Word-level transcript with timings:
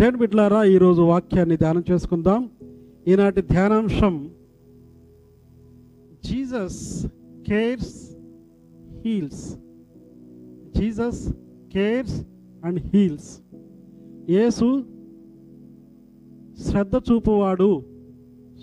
దేవుని 0.00 0.18
బిడ్లారా 0.18 0.64
ఈరోజు 0.64 1.02
వాక్యాన్ని 1.02 1.56
ధ్యానం 1.56 1.84
చేసుకుందాం. 1.90 2.50
ఈనాటి 3.08 3.40
ధ్యానాంశం 3.40 4.30
Jesus 6.24 7.06
cares 7.48 8.16
heals. 9.04 9.56
Jesus 10.78 11.32
cares 11.72 12.26
and 12.64 12.80
heals. 12.80 13.40
యేసు 14.30 14.84
శ్రద్ధ 16.62 16.96
చూపువాడు 16.96 17.82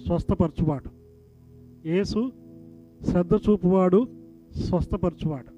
స్వస్థపరచువాడు. 0.06 0.90
యేసు 1.88 2.32
శ్రద్ధ 3.10 3.34
చూపువాడు 3.34 4.08
స్వస్థపరచువాడు. 4.64 5.57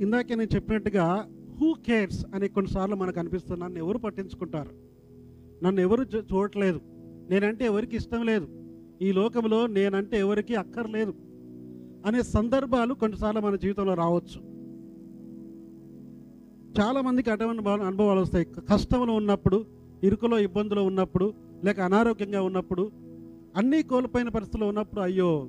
ఇందాకే 0.00 0.34
నేను 0.34 0.54
చెప్పినట్టుగా 0.54 1.28
హూ 1.60 1.74
కేర్స్ 1.74 2.26
అని 2.34 2.48
కొన్నిసార్లు 2.48 2.96
మనకు 2.96 3.18
అనిపిస్తుంది. 3.18 3.64
నన్ను 3.64 3.78
ఎవరు 3.78 3.98
పట్టించుకుంటారు? 3.98 4.70
నన్ను 5.64 5.80
ఎవరు 5.80 6.02
చూ- 6.02 6.22
చూడట్లేదు. 6.22 6.80
నేనంటే 7.30 7.64
ఎవరికి 7.64 7.96
ఇష్టం 7.96 8.26
లేదు. 8.26 8.48
ఈ 9.02 9.12
లోకంలో 9.12 9.66
నేనంటే 9.66 10.18
ఎవరికి 10.18 10.54
అక్కర్లేదు 10.54 11.14
అనే 12.06 12.22
సందర్భాలు 12.22 12.94
కొన్నిసార్లు 12.94 13.40
మన 13.40 13.56
జీవితంలో 13.56 13.94
రావచ్చు. 13.94 14.52
చాలామందికి 16.80 17.30
అటువంటి 17.30 17.68
అనుభవాలు 17.68 18.20
వస్తాయి. 18.20 18.44
కష్టంలో 18.44 19.14
ఉన్నప్పుడు 19.14 19.66
ఇరుకులో 20.02 20.38
ఇబ్బందులు 20.38 20.80
ఉన్నప్పుడు 20.80 21.34
లేక 21.64 21.80
అనారోగ్యంగా 21.80 22.42
ఉన్నప్పుడు 22.42 22.90
అన్నీ 23.56 23.82
కోల్పోయిన 23.82 24.28
పరిస్థితుల్లో 24.28 24.68
ఉన్నప్పుడు 24.68 25.00
అయ్యో 25.00 25.48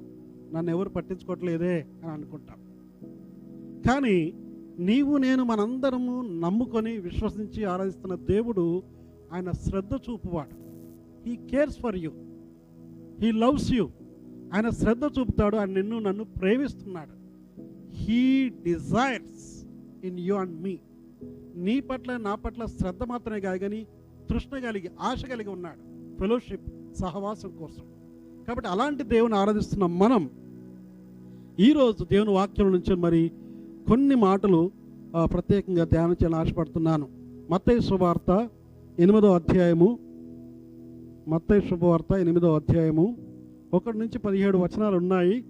నన్ను 0.53 0.71
ఎవరు 0.71 0.89
పట్టించుకోవట్లేదే 0.89 1.85
అని 2.03 2.11
అనుకుంటాం. 2.11 2.62
కానీ 3.85 4.33
నీవు 4.79 5.17
నేను 5.17 5.43
మనందరము 5.43 6.39
నమ్ముకొని 6.39 6.97
విశ్వసించి 6.97 7.63
ఆరాధిస్తున్న 7.63 8.15
దేవుడు 8.15 8.83
ఆయన 9.33 9.51
శ్రద్ధ 9.51 9.93
చూపువాడు. 9.93 10.55
He 11.29 11.35
cares 11.35 11.79
for 11.79 11.97
you 11.97 12.11
he 13.19 13.31
loves 13.31 13.73
you 13.73 13.89
ఆయన 14.53 14.69
శ్రద్ధ 14.69 15.03
చూపుతాడు. 15.05 15.55
ఆయన 15.55 15.69
నిన్ను 15.69 15.99
నన్ను 15.99 16.23
ప్రేమిస్తున్నాడు. 16.23 17.23
He 17.95 18.49
desires 18.49 19.65
in 20.05 20.19
you 20.19 20.35
and 20.35 20.61
మీ 20.61 20.79
నీ 21.55 21.79
పట్ల 21.79 22.17
నా 22.17 22.35
పట్ల 22.35 22.65
శ్రద్ధ 22.65 23.03
మాత్రమే 23.03 23.39
కాదు 23.39 23.57
కానీ 23.57 23.87
తృష్ణ 24.29 24.59
కలిగి 24.59 24.91
ఆశ 25.01 25.25
కలిగి 25.25 25.49
ఉన్నాడు. 25.49 25.81
ఫెలోషిప్ 26.17 26.95
సహవాసం 26.95 27.51
కోసం. 27.59 27.83
కాబట్టి 28.47 28.69
అలాంటి 28.69 29.03
దేవుని 29.03 29.35
ఆరాధిస్తున్న 29.35 29.85
మనం 29.85 30.29
ఈరోజు 31.59 32.03
దేవుని 32.03 32.31
వాక్యం 32.31 32.71
నుంచి 32.71 32.95
మరి 32.95 33.31
కొన్ని 33.87 34.15
మాటలు 34.15 34.71
ప్రత్యేకంగా 35.23 35.83
ధ్యానం 35.83 36.11
చేయాలని 36.11 36.35
ఆశపడుతున్నాను. 36.35 37.07
మత్తయ్య 37.51 37.79
శుభవార్త 37.79 38.49
ఎనిమిదో 38.99 39.33
అధ్యాయము. 39.33 39.99
మత్తయి 41.27 41.61
శుభవార్త 41.61 42.13
ఎనిమిదో 42.13 42.55
అధ్యాయము. 42.55 43.17
ఒకటి 43.73 43.97
నుంచి 43.97 44.19
పదిహేడు 44.19 44.57
వచనాలు 44.57 44.97
ఉన్నాయి. 44.97 45.45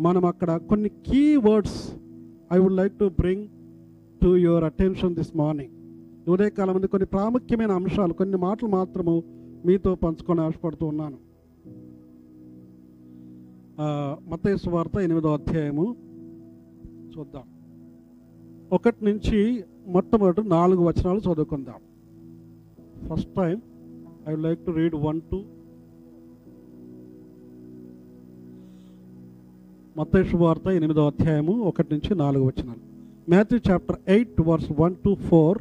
మనం 0.00 0.24
అక్కడ 0.24 0.56
కొన్ని 0.56 0.88
key 0.88 1.36
words 1.36 1.92
I 2.52 2.58
would 2.58 2.72
like 2.72 2.98
to 2.98 3.04
bring 3.20 3.48
to 4.22 4.36
your 4.36 4.64
attention 4.64 5.14
this 5.14 5.36
morning 5.36 5.72
ఉదయకాలం 6.30 6.74
మంది 6.74 6.86
కొన్ని 6.86 7.06
ప్రాముఖ్యమైన 7.06 7.70
అంశాలు 7.70 8.12
కొన్ని 8.12 8.36
మాటలు 8.36 8.68
మాత్రము 8.68 9.22
మీతో 9.66 9.94
పంచుకొని 9.94 10.40
ఆశపడుతూ 10.40 10.86
ఉన్నాను. 10.86 11.16
ఆ, 13.80 14.16
మత్తయి 14.28 14.58
సువార్త 14.58 14.98
ఎనిమిదో 15.00 15.32
అధ్యాయము. 15.34 16.05
చూద్దాం. 17.18 17.46
ఒకటి 18.72 19.00
నుంచి 19.04 19.38
మొట్టమొదటి 19.94 20.42
నాలుగు 20.48 20.82
వచనాలు 20.88 21.20
చదువుకుందాం. 21.26 21.80
First 23.08 23.30
time 23.36 23.56
I 24.28 24.32
would 24.32 24.44
like 24.46 24.60
to 24.66 24.70
read 24.70 24.96
one 25.06 25.20
to 25.30 25.38
Mattayi 29.98 30.24
శుభవార్త 30.30 30.66
ఎనిమిదో 30.78 31.02
అధ్యాయము 31.06 31.52
ఒకటి 31.68 31.88
నుంచి 31.94 32.14
నాలుగు 32.22 32.44
వచనాలు. 32.46 32.82
Matthew 33.30 33.58
chapter 33.68 33.98
eight 34.08 34.40
verse 34.48 34.70
one 34.80 34.96
to 35.04 35.12
four 35.28 35.58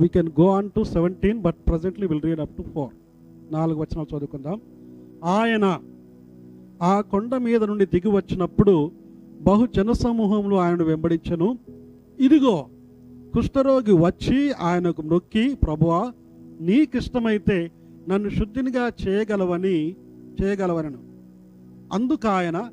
we 0.00 0.08
can 0.16 0.30
go 0.40 0.46
on 0.56 0.70
to 0.76 0.82
seventeen 0.94 1.38
but 1.46 1.58
presently 1.68 2.06
will 2.06 2.22
read 2.22 2.40
up 2.40 2.56
to 2.58 2.62
four 2.74 2.92
నాలుగు 3.52 3.78
వచనాలు 3.80 4.10
చదువుకుందాం. 4.12 4.58
ఆయన 5.38 5.66
ఆ 6.82 6.94
కొండ 7.12 7.34
మీద 7.46 7.62
నుండి 7.70 7.86
దిగి 7.94 8.10
వచ్చినప్పుడు 8.16 8.74
బహు 9.40 9.66
జనసమూహంలో 9.66 10.56
ఆయనను 10.56 10.84
వెంబడించను. 10.84 11.58
ఇదిగో 12.20 12.68
కుష్ఠరోగి 13.34 13.92
వచ్చి 13.92 14.52
ఆయనకు 14.52 15.02
నొక్కి 15.02 15.54
ప్రభువా 15.54 16.12
నీకిష్టమైతే 16.60 17.70
నన్ను 18.08 18.28
శుద్ధినిగా 18.28 18.90
చేయగలవని 19.08 19.96
చేయగలవనను. 20.42 20.98
అందుకు 21.92 22.28
ఆయన 22.28 22.70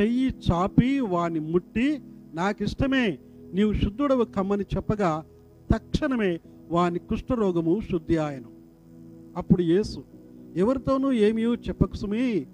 చెయ్యి 0.00 0.34
చాపి 0.50 1.00
వాని 1.00 1.40
ముట్టి 1.40 1.98
నాకిష్టమే 2.34 3.18
నీవు 3.54 3.72
శుద్ధుడవు 3.72 4.24
కమ్మని 4.24 4.64
చెప్పగా 4.76 5.24
తక్షణమే 5.74 6.40
వాని 6.70 6.98
కుష్ఠరోగము 6.98 7.80
శుద్ధి 7.90 8.16
ఆయను. 8.16 8.50
అప్పుడు 9.36 9.62
యేసు 9.62 10.04
ఎవరితోనూ 10.56 11.12
ఏమీ 11.12 11.42
చెప్పకు 11.42 11.96
సుమి 11.96 12.46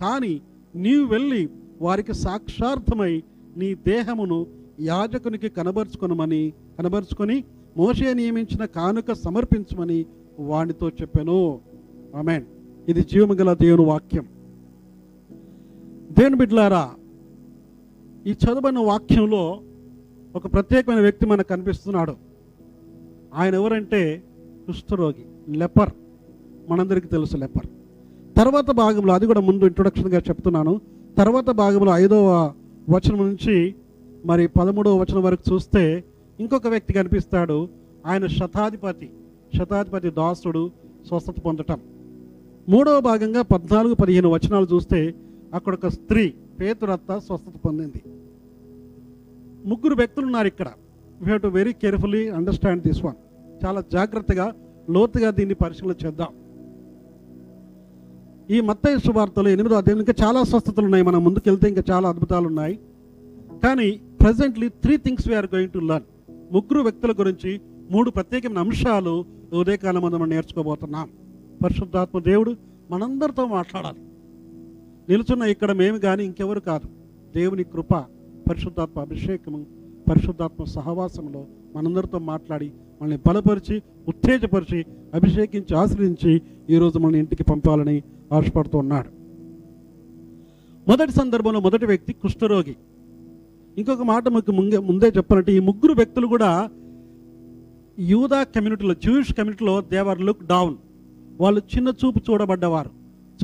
కానీ 0.00 0.40
నీవు 0.74 1.06
వెళ్ళి 1.06 1.48
వారికి 1.80 2.14
సాక్షార్థమై 2.14 3.22
నీ 3.56 3.74
దేహమును 3.74 4.46
యాజకునికి 4.80 5.48
కనబరుచుకొనమని 5.48 6.52
కనబరుచుకొని 6.78 7.44
మోషే 7.76 8.14
నియమించిన 8.14 8.64
కానుక 8.64 9.12
సమర్పించమని 9.12 10.06
వానితో 10.38 10.88
చెప్పాను. 10.88 11.60
ఆమెన్. 12.16 12.44
ఇది 12.88 13.00
జీవమగల 13.00 13.52
దేవుని 13.52 13.84
వాక్యం. 13.84 14.26
దేవుని 16.18 16.36
బిడ్లారా 16.36 16.90
ఈ 18.26 18.30
చదువున్న 18.30 18.78
వాక్యంలో 18.78 19.60
ఒక 20.36 20.52
ప్రత్యేకమైన 20.52 21.00
వ్యక్తి 21.00 21.26
మనకు 21.26 21.48
కనిపిస్తున్నాడు. 21.48 22.16
ఆయన 23.34 23.54
ఎవరంటే 23.54 24.22
కుష్ఠరోగి 24.66 25.56
లెపర్. 25.56 25.90
మనందరికీ 26.68 27.08
తెలుసు 27.08 27.36
లెపర్. 27.36 27.66
తర్వాత 28.36 28.70
భాగంలో 28.70 29.14
అది 29.14 29.26
కూడా 29.26 29.40
ముందు 29.40 29.64
ఇంట్రొడక్షన్గా 29.64 30.18
చెప్తున్నాను. 30.18 30.80
తర్వాత 31.18 31.50
భాగంలో 31.50 31.92
ఐదవ 31.92 32.52
వచనం 32.90 33.18
నుంచి 33.18 33.74
మరి 34.24 34.46
పదమూడవ 34.46 34.98
వచనం 35.00 35.22
వరకు 35.22 35.54
చూస్తే 35.54 36.04
ఇంకొక 36.40 36.66
వ్యక్తి 36.66 36.92
కనిపిస్తాడు. 36.92 37.68
ఆయన 38.06 38.26
శతాధిపతి 38.26 39.10
శతాధిపతి 39.58 40.10
దాసుడు 40.10 40.70
స్వస్థత 41.06 41.40
పొందటం. 41.40 41.80
మూడవ 42.68 43.00
భాగంగా 43.00 43.42
పద్నాలుగు 43.42 43.94
పదిహేను 43.94 44.28
వచనాలు 44.28 44.66
చూస్తే 44.72 45.14
అక్కడ 45.54 45.74
ఒక 45.74 45.86
స్త్రీ 45.86 46.34
పేతురత్త 46.60 47.18
స్వస్థత 47.18 47.56
పొందింది. 47.64 48.02
ముగ్గురు 49.68 49.94
వ్యక్తులు 49.94 50.26
ఉన్నారు 50.26 50.46
ఇక్కడ. 50.46 50.68
We 51.20 51.24
have 51.24 51.42
to 51.42 51.48
very 51.48 51.72
carefully 51.72 52.28
understand 52.28 52.82
this 52.82 53.04
one 53.04 53.18
చాలా 53.64 53.84
జాగ్రత్తగా 53.92 54.52
లోతుగా 54.90 55.30
దీన్ని 55.30 55.54
పరిశీలన 55.54 55.94
చేద్దాం. 56.06 56.28
ఈ 58.50 58.60
మత్తయ్య 58.60 58.98
శుభార్తలు 58.98 59.48
ఎనిమిదో 59.48 59.74
అధ్యాయం 59.74 59.98
ఇంకా 59.98 60.26
చాలా 60.26 60.42
స్వస్థతలు 60.42 60.84
ఉన్నాయి 60.84 61.04
మనం 61.04 61.24
ముందుకెళ్తే 61.24 61.68
ఇంకా 61.68 61.82
చాలా 61.90 62.08
అద్భుతాలు 62.08 62.46
ఉన్నాయి 62.46 62.78
కానీ 63.64 64.00
presently 64.20 64.68
three 64.68 64.96
things 64.96 65.28
we are 65.28 65.46
going 65.54 65.72
to 65.72 65.78
learn 65.78 66.06
ముగ్గురు 66.54 66.80
వ్యక్తుల 66.80 67.12
గురించి 67.12 67.60
మూడు 67.90 68.10
ప్రత్యేకమైన 68.10 68.58
అంశాలు 68.58 69.24
ఉదయకాలం 69.52 70.02
మనం 70.02 70.28
నేర్చుకోబోతున్నాం. 70.28 71.08
పరిశుద్ధాత్మ 71.64 72.18
దేవుడు 72.18 72.56
మనందరితో 72.90 73.46
మాట్లాడాలి. 73.46 73.98
నిలుచున్న 75.08 75.42
ఇక్కడ 75.42 75.72
మేము 75.72 75.98
కానీ 75.98 76.24
ఇంకెవరు 76.24 76.60
కాదు. 76.60 76.88
దేవుని 77.34 77.64
కృప 77.64 77.94
పరిశుద్ధాత్మ 78.48 79.00
అభిషేకము 79.00 79.66
పరిశుద్ధాత్మ 80.10 80.64
సహవాసంలో 80.64 81.46
మనందరితో 81.76 82.18
మాట్లాడి 82.18 82.70
మనల్ని 83.02 83.18
బలపరిచి 83.28 83.82
ఉత్తేజపరిచి 84.08 84.84
అభిషేకించి 85.14 85.76
ఆశ్రయించి 85.76 86.42
ఈరోజు 86.70 86.98
మనల్ని 86.98 87.18
ఇంటికి 87.18 87.44
పంపాలని 87.44 88.02
ఆశపడుతూ 88.32 88.78
ఉన్నాడు 88.78 89.08
మొదటి 90.88 91.12
సందర్భంలో 91.12 91.60
మొదటి 91.60 91.86
వ్యక్తి 91.86 92.12
కుష్ఠరోగి. 92.12 92.76
ఇంకొక 93.78 94.02
మాట 94.02 94.28
మీకు 94.28 94.52
ముందే 94.52 94.78
ముందే 94.78 95.12
చెప్పాలంటే 95.16 95.52
ఈ 95.52 95.58
ముగ్గురు 95.58 95.92
వ్యక్తులు 95.92 96.26
కూడా 96.26 96.70
యూదా 97.98 98.42
కమ్యూనిటీలో 98.42 98.94
జూయిష్ 98.94 99.32
కమ్యూనిటీలో 99.32 99.80
దేవర్ 99.80 100.20
లుక్ 100.20 100.46
డౌన్. 100.46 100.76
వాళ్ళు 101.40 101.62
చిన్న 101.76 101.88
చూపు 101.88 102.20
చూడబడ్డవారు 102.30 102.90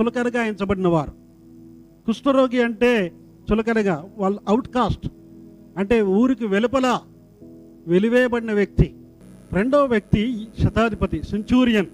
చులకరగా 0.00 0.44
ఎంచబడిన 0.44 0.88
వారు. 0.88 1.12
కుష్ఠరోగి 2.06 2.62
అంటే 2.62 3.12
చులకరగా 3.52 4.08
వాళ్ళు 4.18 4.40
అవుట్ 4.48 4.68
కాస్ట్ 4.68 5.06
అంటే 5.76 6.02
ఊరికి 6.02 6.46
వెలుపల 6.46 7.00
వెలివేయబడిన 7.86 8.52
వ్యక్తి. 8.52 8.94
రెండవ 9.52 9.84
వ్యక్తి 9.84 10.46
శతాధిపతి 10.62 11.22
సెంచూరియన్ 11.22 11.86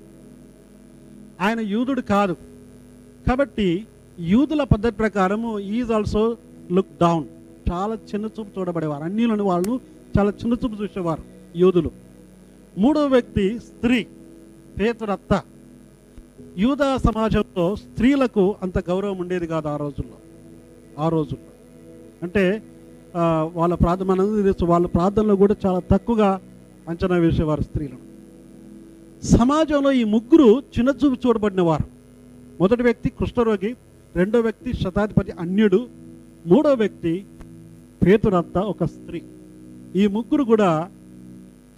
ఆయన 1.41 1.61
యూదుడు 1.61 2.01
కాదు. 2.01 2.37
కాబట్టి 3.29 3.87
యూదుల 4.21 4.63
పద్ధతి 4.65 4.97
ప్రకారము 4.97 5.59
ఈజ్ 5.59 5.91
ఆల్సో 5.91 6.37
లుక్ 6.73 6.99
డౌన్. 7.01 7.25
చాలా 7.73 7.95
చిన్న 7.95 8.27
చూపు 8.27 8.59
చూడబడేవారు. 8.59 9.05
అన్నిలోని 9.05 9.43
వాళ్ళు 9.43 9.81
చాలా 10.19 10.31
చిన్న 10.31 10.53
చూపు 10.53 10.83
చూసేవారు 10.83 11.23
యూదులు. 11.57 11.91
మూడో 12.79 13.07
వ్యక్తి 13.07 13.59
స్త్రీ 13.59 14.07
పేతుడత్త 14.81 15.43
యూద 16.59 16.97
సమాజంలో 16.97 17.77
స్త్రీలకు 17.77 18.55
అంత 18.63 18.79
గౌరవం 18.79 19.19
ఉండేది 19.19 19.47
కాదు 19.47 19.69
ఆ 19.69 19.77
రోజుల్లో. 19.77 20.19
ఆ 20.99 21.09
రోజుల్లో. 21.09 21.51
అంటే 22.23 22.63
వాళ్ళ 23.55 23.75
ప్రార్థన 23.75 24.15
తెలుసు. 24.15 24.65
వాళ్ళ 24.65 24.87
ప్రార్థనలో 24.87 25.37
కూడా 25.37 25.57
చాలా 25.67 25.81
తక్కువగా 25.91 26.41
అంచనా 26.89 27.17
వేసేవారు 27.17 27.63
స్త్రీలను. 27.63 27.99
సమాజంలో 29.27 29.93
ఈ 29.93 30.05
ముగ్గురు 30.05 30.61
చిన్నచూపు 30.61 31.27
చూడబడిన 31.27 31.61
వారు 31.61 31.92
మొదటి 32.63 32.83
వ్యక్తి 32.83 33.09
కుష్ఠరోగి 33.11 33.71
రెండో 34.17 34.41
వ్యక్తి 34.41 34.73
శతాధిపతి 34.73 35.33
అన్యుడు 35.43 35.81
మూడో 36.47 36.75
వ్యక్తి 36.75 37.13
పేతురత్త 38.07 38.59
ఒక 38.59 38.85
స్త్రీ. 38.85 39.23
ఈ 39.97 40.07
ముగ్గురు 40.07 40.45
కూడా 40.45 40.91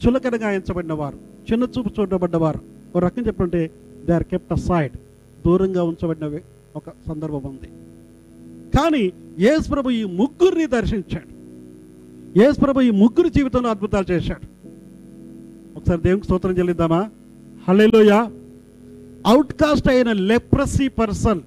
చులకనగా 0.03 0.51
ఎంచబడిన 0.51 0.93
వారు 0.93 1.19
చిన్న 1.53 1.65
చూపు 1.75 1.91
చూడబడ్డవారు. 2.01 2.61
ఒక 2.97 3.05
రకం 3.05 3.23
చెప్పంటే 3.27 3.71
దే 4.07 4.13
ఆర్ 4.13 4.25
కెప్ట్ 4.25 4.61
సైడ్ 4.61 4.97
దూరంగా 5.47 5.83
ఉంచబడిన 5.91 6.41
ఒక 6.77 6.89
సందర్భం 7.09 7.43
ఉంది. 7.53 7.69
కానీ 8.77 9.05
యేసు 9.39 9.69
ప్రభు 9.69 9.91
ఈ 9.91 10.05
ముగ్గురిని 10.21 10.67
దర్శించాడు. 10.67 11.33
యేసు 12.39 12.61
ప్రభు 12.61 12.81
ఈ 12.81 12.91
ముగ్గురు 12.91 13.29
జీవితంలో 13.29 13.71
అద్భుతాలు 13.71 14.13
చేశాడు. 14.13 14.47
ఒకసారి 15.77 16.01
దేవునికి 16.03 16.27
స్తోత్రం 16.27 16.59
చెల్లిద్దామా? 16.59 17.11
హలేలోయా 17.69 18.21
అవుట్కాస్ట్ 19.31 19.89
అయిన 19.89 20.13
లెప్రసీ 20.31 20.87
పర్సన్ 20.89 21.43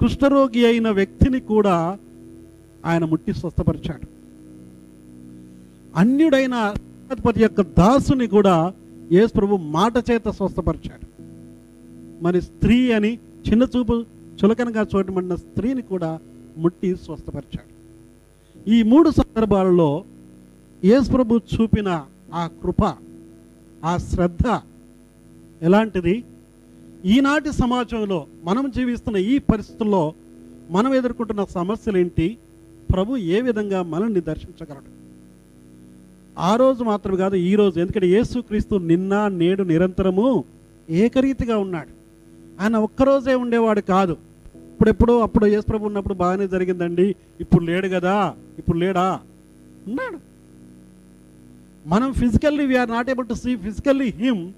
కుష్ఠరోగి 0.00 0.62
అయిన 0.66 0.88
వ్యక్తిని 0.90 1.40
కూడా 1.52 1.76
ఆయన 2.84 3.04
ముట్టి 3.04 3.32
స్వస్థపరిచాడు. 3.32 4.06
అన్యుడైన 6.00 6.54
అధిపతి 7.10 7.40
యొక్క 7.42 7.60
దాసుని 7.80 8.26
కూడా 8.26 8.72
యేసు 9.12 9.32
ప్రభు 9.32 9.56
మాట 9.56 9.96
చేత 10.10 10.28
స్వస్థపరిచాడు. 10.28 11.06
మరి 12.24 12.40
స్త్రీ 12.40 12.92
అని 12.92 13.12
చిన్న 13.48 13.62
చూపు 13.76 13.96
చులకనగా 14.38 14.82
చూడబడిన 14.82 15.34
స్త్రీని 15.34 15.82
కూడా 15.82 16.10
ముట్టి 16.62 16.96
స్వస్థపరిచాడు. 17.04 17.72
ఈ 18.74 18.82
మూడు 18.82 19.10
సందర్భాలలో 19.10 19.90
యేసు 20.84 21.08
ప్రభు 21.12 21.40
చూపిన 21.54 21.90
ఆ 22.34 22.46
కృప 22.62 22.82
ఆ 23.84 23.92
శ్రద్ధ 24.10 24.46
ఎలాంటిది? 25.62 26.24
ఈనాటి 27.06 27.52
సమాజంలో 27.52 28.26
మనం 28.44 28.70
జీవిస్తున్న 28.70 29.16
ఈ 29.16 29.38
పరిస్థితుల్లో 29.38 30.14
మనం 30.70 30.94
ఎదుర్కొంటున్న 30.94 31.44
సమస్యలు 31.44 31.98
ఏంటి 31.98 32.38
ప్రభు 32.92 33.16
ఏ 33.16 33.40
విధంగా 33.40 33.82
మనల్ని 33.82 34.20
దర్శించగలడు? 34.20 34.90
ఆ 36.38 36.56
రోజు 36.56 36.84
మాత్రమే 36.84 37.16
కాదు 37.16 37.36
ఈ 37.36 37.54
రోజు. 37.54 37.80
ఎందుకంటే 37.80 38.06
యేసుక్రీస్తు 38.06 38.74
నిన్న 38.74 39.28
నేడు 39.28 39.62
నిరంతరము 39.62 40.44
ఏకరీతిగా 40.90 41.58
ఉన్నాడు. 41.58 41.92
ఆయన 42.62 42.76
ఒక్కరోజే 42.76 43.34
ఉండేవాడు 43.34 43.80
కాదు. 43.80 44.16
ఇప్పుడెప్పుడో 44.72 45.20
అప్పుడు 45.20 45.46
యేసు 45.46 45.66
ప్రభు 45.66 45.86
ఉన్నప్పుడు 45.86 46.14
బాగానే 46.14 46.48
జరిగిందండి. 46.48 47.14
ఇప్పుడు 47.40 47.64
లేడు 47.64 47.88
కదా 47.88 48.34
ఇప్పుడు 48.58 48.78
లేడా? 48.78 49.20
ఉన్నాడు. 49.86 50.18
మనం 51.88 52.12
physically 52.12 52.66
we are 52.66 52.90
not 52.90 53.10
able 53.10 53.28
to 53.28 53.34
see 53.34 53.56
physically 53.56 54.08
him 54.10 54.52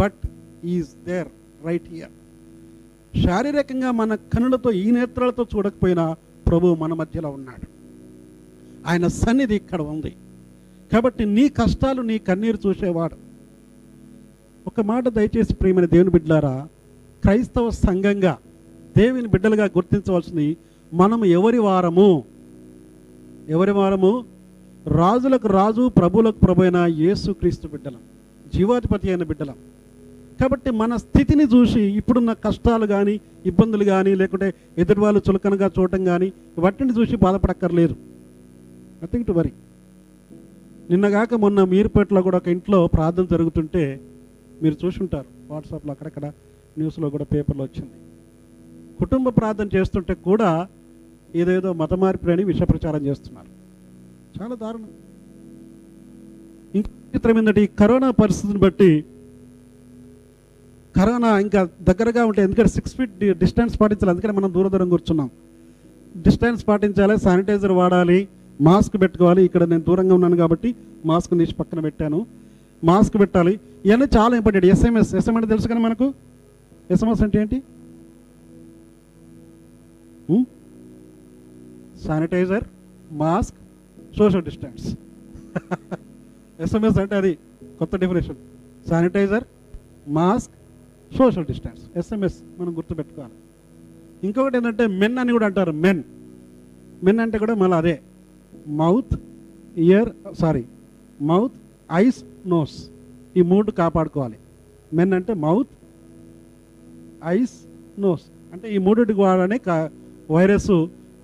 but 0.00 0.28
is 0.64 1.04
there 1.04 1.28
right 1.64 1.92
here 1.92 2.10
శారీరకంగా 3.24 3.90
మన 3.90 4.14
కనులతో 4.14 4.70
ఈ 4.70 4.90
నేత్రాలతో 4.90 5.46
చూడకపోయినా 5.56 6.16
ప్రభు 6.46 6.74
మన 6.74 6.94
మధ్యలో 6.94 7.30
ఉన్నాడు. 7.30 7.66
ఆయన 8.86 9.06
సన్నిధి 9.06 9.54
ఇక్కడ 9.54 9.80
ఉంది. 9.80 10.16
కాబట్టి 10.92 11.24
నీ 11.24 11.48
కష్టాలు 11.48 12.02
నీ 12.02 12.18
కన్నీరు 12.18 12.58
చూసేవాడు. 12.66 13.16
ఒక 14.66 14.80
మాట 14.80 15.08
దయచేసి 15.08 15.54
ప్రియమైన 15.54 15.86
దేవుని 15.86 16.10
బిడ్డలారా 16.10 16.68
క్రైస్తవ 17.22 17.70
సంఘంగా 17.70 18.38
దేవుని 18.96 19.26
బిడ్డలుగా 19.26 19.64
గుర్తించవలసింది 19.64 20.56
మనం 20.94 21.24
ఎవరి 21.24 21.58
వారము? 21.58 22.24
ఎవరి 23.48 23.70
వారము? 23.70 24.24
రాజులకు 24.86 25.48
రాజు 25.48 25.88
ప్రభులకు 25.88 26.38
ప్రభు 26.38 26.62
అయిన 26.62 26.76
యేసుక్రీస్తు 26.76 27.68
బిడ్డలం. 27.68 27.98
జీవాధిపతి 28.54 29.08
అయిన 29.08 29.22
బిడ్డలం. 29.22 29.54
కాబట్టి 30.40 30.70
మన 30.70 30.96
స్థితిని 30.96 31.44
చూసి 31.44 31.80
ఇప్పుడున్న 31.80 32.32
కష్టాలు 32.32 32.86
కానీ 32.86 33.20
ఇబ్బందులు 33.46 33.84
కానీ 33.84 34.14
లేకుంటే 34.14 34.54
ఎదుటి 34.78 35.00
వాళ్ళు 35.00 35.22
చులకనగా 35.30 35.70
చూడటం 35.78 36.04
కానీ 36.04 36.32
వాటిని 36.58 36.92
చూసి 36.92 37.16
బాధపడక్కర్లేదు. 37.16 37.96
నథింగ్ 39.02 39.24
టు 39.24 39.32
వరీ 39.32 39.52
నిన్నగాక 40.90 41.34
మొన్న 41.34 41.64
మీరుపేటలో 41.64 42.22
కూడా 42.22 42.36
ఒక 42.36 42.48
ఇంట్లో 42.48 42.86
ప్రార్థన 42.86 43.24
జరుగుతుంటే 43.24 44.00
మీరు 44.62 44.76
చూసుంటారు. 44.84 45.52
వాట్సాప్లో 45.52 45.90
అక్కడక్కడ 45.92 46.26
న్యూస్లో 46.78 47.10
కూడా 47.10 47.24
పేపర్లో 47.24 47.64
వచ్చింది. 47.64 47.90
కుటుంబ 48.98 49.28
ప్రార్థన 49.28 49.68
చేస్తుంటే 49.76 50.14
కూడా 50.14 50.68
ఏదేదో 51.34 51.72
మత 51.72 51.94
మార్పిడి 51.94 52.32
అని 52.32 52.52
ప్రచారం 52.52 53.06
చేస్తున్నారు. 53.06 53.46
చాలా 54.42 54.54
దారుణం. 54.54 54.88
ఇంకో 56.74 56.90
చిత్రం 57.14 57.38
ఏంటంటే 57.38 57.64
ఈ 57.64 57.66
కరోనా 57.66 58.10
పరిస్థితిని 58.10 58.58
బట్టి 58.58 59.04
కరోనా 60.96 61.30
ఇంకా 61.44 61.60
దగ్గరగా 61.88 62.22
ఉంటే 62.30 62.40
ఎందుకంటే 62.46 62.70
సిక్స్ 62.76 62.94
ఫీట్ 62.96 63.16
డిస్టెన్స్ 63.42 63.74
పాటించాలి. 63.80 64.10
అందుకని 64.12 64.32
మనం 64.38 64.50
దూర 64.54 64.66
దూరం 64.74 64.88
కూర్చున్నాం. 64.94 65.28
డిస్టెన్స్ 66.26 66.62
పాటించాలి 66.68 67.14
శానిటైజర్ 67.24 67.74
వాడాలి 67.80 68.18
మాస్క్ 68.68 68.94
పెట్టుకోవాలి. 69.02 69.42
ఇక్కడ 69.48 69.64
నేను 69.72 69.84
దూరంగా 69.88 70.14
ఉన్నాను 70.18 70.36
కాబట్టి 70.42 70.68
మాస్క్ 71.10 71.32
తీసి 71.38 71.54
పక్కన 71.60 71.80
పెట్టాను. 71.80 72.20
మాస్క్ 72.90 73.16
పెట్టాలి. 73.22 73.54
ఇవన్నీ 73.86 74.06
చాలా 74.16 74.34
ఇంపార్టెంట్ 74.36 74.66
ఎస్ఎంఎస్ 74.74 75.12
ఎస్ఎం 75.20 75.36
అంటే 75.38 75.48
తెలుసు 75.48 75.68
కానీ 75.68 75.82
మనకు? 75.86 76.06
ఎస్ఎంఎస్ 76.94 77.22
అంటే 77.26 77.38
ఏంటి? 77.42 77.58
Sanitiser 82.06 82.64
mask 83.20 83.56
social 84.18 84.44
distance 84.48 84.84
SMS 86.64 86.98
అంటే 87.02 87.14
అది 87.20 87.32
కొత్త 87.78 87.96
definition 88.02 88.38
sanitiser 88.88 89.44
mask 90.18 90.52
social 91.18 91.46
distance 91.46 91.82
SMS 91.98 92.38
మనం 92.58 92.76
గుర్తుపెట్టుకోవాలి. 92.76 93.36
ఇంకొకటి 94.26 94.56
ఏంటంటే 94.56 94.86
మెన్ 95.00 95.18
అని 95.18 95.32
కూడా 95.32 95.46
అంటారు 95.46 95.72
మెన్ 95.84 96.02
మెన్ 97.04 97.20
అంటే 97.20 97.38
కూడా 97.38 97.54
మళ్ళీ 97.62 97.76
అదే. 97.76 97.96
Mouth 98.80 99.14
ear 99.86 100.10
sorry 100.40 100.64
mouth 101.20 101.56
eyes 101.92 102.20
nose 102.48 102.76
ఈ 103.36 103.42
మూడు 103.52 103.70
కాపాడుకోవాలి. 103.70 104.38
మెన్ 104.92 105.12
అంటే 105.12 105.34
మౌత్ 105.46 105.72
ఐస్ 107.36 107.56
నోస్ 108.00 108.24
అంటే 108.52 108.66
ఈ 108.74 108.78
మూడు 108.78 109.12
వాడనే 109.12 109.58
కా 109.58 109.76
వైరస్ 110.30 110.70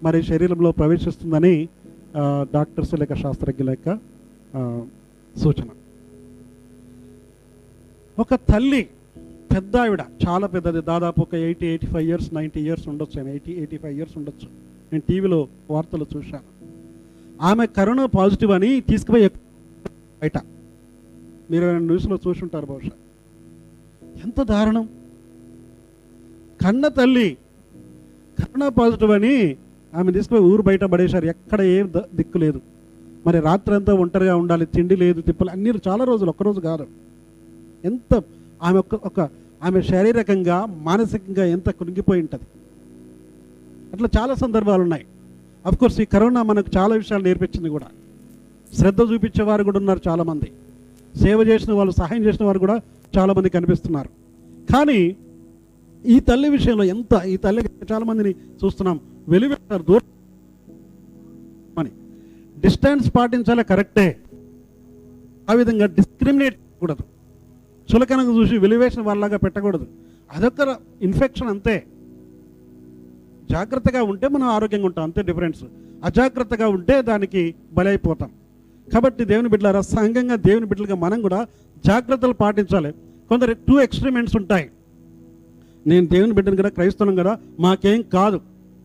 మరి 0.03 0.23
శరీరంలో 0.23 0.71
ప్రవేశిస్తుందని 0.73 1.55
డాక్టర్స్ 2.55 2.95
లేక 3.01 3.15
శాస్త్రజ్ఞుల 3.15 3.71
యొక్క 3.71 3.99
సూచన. 5.43 5.69
ఒక 8.19 8.35
తల్లి 8.35 8.83
పెద్ద 9.55 9.77
ఆవిడ 9.77 10.03
చాలా 10.29 10.47
పెద్దది 10.47 10.83
దాదాపు 10.83 11.21
ఒక 11.21 11.35
eighty 11.35 11.67
eighty 11.67 11.87
five 11.87 12.09
years 12.09 12.35
ninety 12.35 12.61
years 12.61 12.89
ఉండొచ్చు 12.89 13.29
ఎయిటీ 13.29 13.53
ఎయిటీ 13.53 13.77
ఫైవ్ 13.77 13.99
ఇయర్స్ 13.99 14.19
ఉండొచ్చు. 14.19 14.49
నేను 14.93 15.03
టీవీలో 15.09 15.49
వార్తలు 15.71 16.07
చూశాను. 16.17 16.67
ఆమె 17.43 17.67
కరోనా 17.67 18.07
పాజిటివ్ 18.07 18.53
అని 18.53 18.81
తీసుకుపోయి 18.81 19.29
బయట. 20.23 20.39
మీరు 21.51 21.79
న్యూస్లో 21.79 22.19
చూసుంటారు 22.29 22.67
బహుశా. 22.67 22.91
ఎంత 24.25 24.43
దారుణం. 24.43 24.89
కన్న 26.61 26.89
తల్లి 26.89 27.37
కరోనా 28.39 28.69
పాజిటివ్ 28.69 29.11
అని 29.11 29.57
ఆమె 29.95 30.13
తీసుకుపోయి 30.13 30.43
ఊరు 30.43 30.63
బయట 30.63 30.85
పడేశారు. 30.85 31.27
ఎక్కడ 31.27 31.61
ఏం 31.61 31.93
ద- 31.97 32.17
దిక్కు 32.17 32.39
లేదు. 32.39 32.61
మరి 33.27 33.41
రాత్రి 33.41 33.75
అంతా 33.75 33.95
ఒంటరిగా 33.95 34.37
ఉండాలి 34.37 34.67
తిండి 34.67 34.97
లేదు 34.97 35.21
తిప్పలు 35.21 35.51
అన్ని 35.51 35.73
చాలా 35.89 36.05
రోజులు 36.05 36.31
ఒక్కరోజు 36.31 36.61
కాదు. 36.61 36.87
ఎంత 37.85 38.23
ఆమె 38.63 38.79
ఒక 38.79 38.95
ఒక 38.95 39.42
ఆమె 39.63 39.83
శారీరకంగా 39.83 40.65
మానసికంగా 40.65 41.45
ఎంత 41.45 41.71
కునిగిపోయి 41.71 42.21
ఉంటుంది 42.21 42.47
అట్లా 43.93 44.09
చాలా 44.19 44.35
సందర్భాలు 44.35 44.83
ఉన్నాయి 44.83 45.07
అఫ్ 45.67 45.79
కోర్స్ 45.79 46.01
ఈ 46.01 46.05
కరోనా 46.05 46.43
మనకు 46.43 46.71
చాలా 46.77 46.95
విషయాలు 46.95 47.25
నేర్పించింది 47.25 47.69
కూడా. 47.69 47.87
శ్రద్ధ 48.79 49.01
చూపించే 49.01 49.45
వారు 49.45 49.65
కూడా 49.65 49.79
ఉన్నారు 49.79 50.01
చాలామంది. 50.09 50.53
సేవ 51.19 51.43
చేసిన 51.43 51.73
వాళ్ళు 51.73 51.93
సహాయం 51.93 52.25
చేసిన 52.25 52.45
వారు 52.45 52.59
కూడా 52.59 52.81
చాలామంది 53.19 53.49
కనిపిస్తున్నారు. 53.49 54.09
కానీ 54.73 55.17
ఈ 56.07 56.21
తల్లి 56.21 56.49
విషయంలో 56.49 56.85
ఎంత 56.85 57.23
ఈ 57.27 57.37
తల్లి 57.37 57.71
చాలామందిని 57.93 58.31
చూస్తున్నాం. 58.31 59.01
వెలివేస్తారు 59.29 59.83
దూరం. 59.83 60.09
అని. 61.79 61.91
డిస్టెన్స్ 62.61 63.11
పాటించాలి 63.17 63.65
కరెక్టే. 63.65 64.17
ఆ 65.51 65.53
విధంగా 65.53 65.87
డిస్క్రిమినేట్ 65.87 66.57
కూడదు 66.81 67.12
చులకనగా 67.95 68.37
చూసి 68.37 68.59
వెలివేషన్ 68.59 69.03
వాళ్ళలాగా 69.03 69.37
పెట్టకూడదు. 69.37 69.87
అదొక 70.33 70.77
ఇన్ఫెక్షన్ 71.03 71.49
అంతే. 71.49 71.85
జాగ్రత్తగా 73.51 74.03
ఉంటే 74.03 74.29
మనం 74.29 74.47
ఆరోగ్యంగా 74.47 74.87
ఉంటాం 74.87 75.05
అంతే 75.05 75.23
డిఫరెన్స్ 75.23 75.65
అజాగ్రత్తగా 76.05 76.69
ఉంటే 76.69 77.03
దానికి 77.03 77.55
బలైపోతాం. 77.73 78.31
కాబట్టి 78.93 79.25
దేవుని 79.25 79.49
బిడ్డలారా 79.49 79.81
సంఘంగా 79.81 80.35
దేవుని 80.37 80.67
బిడ్డలుగా 80.67 80.95
మనం 80.95 81.23
కూడా 81.23 81.47
జాగ్రత్తలు 81.87 82.33
పాటించాలి. 82.33 82.93
కొందరు 83.29 83.53
టూ 83.53 83.81
ఎక్స్పెరిమెంట్స్ 83.81 84.37
ఉంటాయి. 84.37 84.71
నేను 85.87 86.07
దేవుని 86.07 86.33
బిడ్డను 86.33 86.57
కదా 86.57 86.69
క్రైస్తవం 86.69 87.15
కదా 87.15 87.39
మాకేం 87.61 88.03
కాదు. 88.03 88.41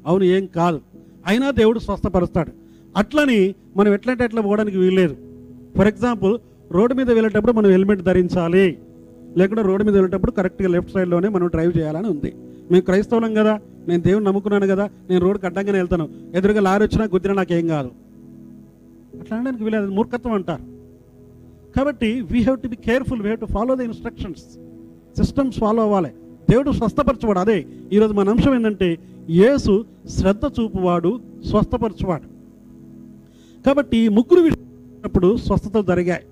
అవును 0.08 0.24
ఏం 0.24 0.46
కాదు. 0.46 0.82
అయినా 1.28 1.52
దేవుడు 1.52 1.80
స్వస్థపరుస్తాడు. 1.80 2.52
అట్లని 2.98 3.56
మనం 3.78 3.94
ఎట్లంటే 3.94 4.24
ఎట్లా 4.24 4.42
పోవడానికి 4.42 4.78
వీల్లేదు. 4.78 5.16
ఫర్ 5.78 5.88
ఎగ్జాంపుల్ 5.88 6.40
రోడ్డు 6.72 6.96
మీద 6.96 7.12
వెళ్ళేటప్పుడు 7.12 7.52
మనం 7.52 7.70
హెల్మెట్ 7.70 8.02
ధరించాలి. 8.02 8.80
లేకుండా 9.38 9.64
రోడ్డు 9.64 9.86
మీద 9.86 9.96
వెళ్ళేటప్పుడు 9.96 10.32
కరెక్ట్గా 10.32 10.70
లెఫ్ట్ 10.70 10.92
సైడ్లోనే 10.92 11.28
మనం 11.28 11.48
డ్రైవ్ 11.48 11.78
చేయాలని 11.78 12.08
ఉంది. 12.08 12.34
మేము 12.72 12.82
క్రైస్తవులం 12.82 13.34
కదా 13.34 13.60
నేను 13.88 14.02
దేవుని 14.02 14.26
నమ్ముకున్నాను 14.26 14.68
కదా 14.68 14.90
నేను 15.10 15.22
రోడ్డుకి 15.22 15.46
అడ్డంగానే 15.46 15.78
వెళ్తాను. 15.80 16.10
ఎదురుగా 16.36 16.62
లారీ 16.62 16.84
వచ్చినా 16.86 17.06
గుద్దినా 17.06 17.34
నాకేం 17.34 17.68
కాదు. 17.68 17.92
అట్లా 19.20 19.38
అనడానికి 19.38 19.64
వీలేదు 19.64 19.90
మూర్ఖత్వం 19.90 20.34
అంటారు. 20.34 20.64
కాబట్టి 21.78 22.22
we 22.22 22.40
have 22.42 22.60
to 22.60 22.68
be 22.68 22.76
careful 22.76 23.20
we 23.20 23.28
have 23.28 23.40
to 23.40 23.46
follow 23.46 23.76
the 23.76 23.80
instructions 23.80 24.44
systems 25.18 25.60
follow 25.60 25.84
అవ్వాలి. 25.84 26.10
దేవుడు 26.50 26.72
స్వస్థపరచువాడు 26.72 27.40
అదే 27.40 27.66
ఈరోజు 27.94 28.14
మన 28.14 28.30
అంశం 28.30 28.56
ఏంటంటే 28.56 28.98
యేసు 29.30 29.86
శ్రద్ధ 30.10 30.46
చూపువాడు 30.60 31.20
స్వస్థపరచువాడు. 31.50 32.28
కాబట్టి 33.66 33.98
ఈ 33.98 34.08
ముగ్గురు 34.08 34.42
విషయాలు 34.42 35.38
స్వస్థతలు 35.38 35.84
జరిగాయి. 35.84 36.24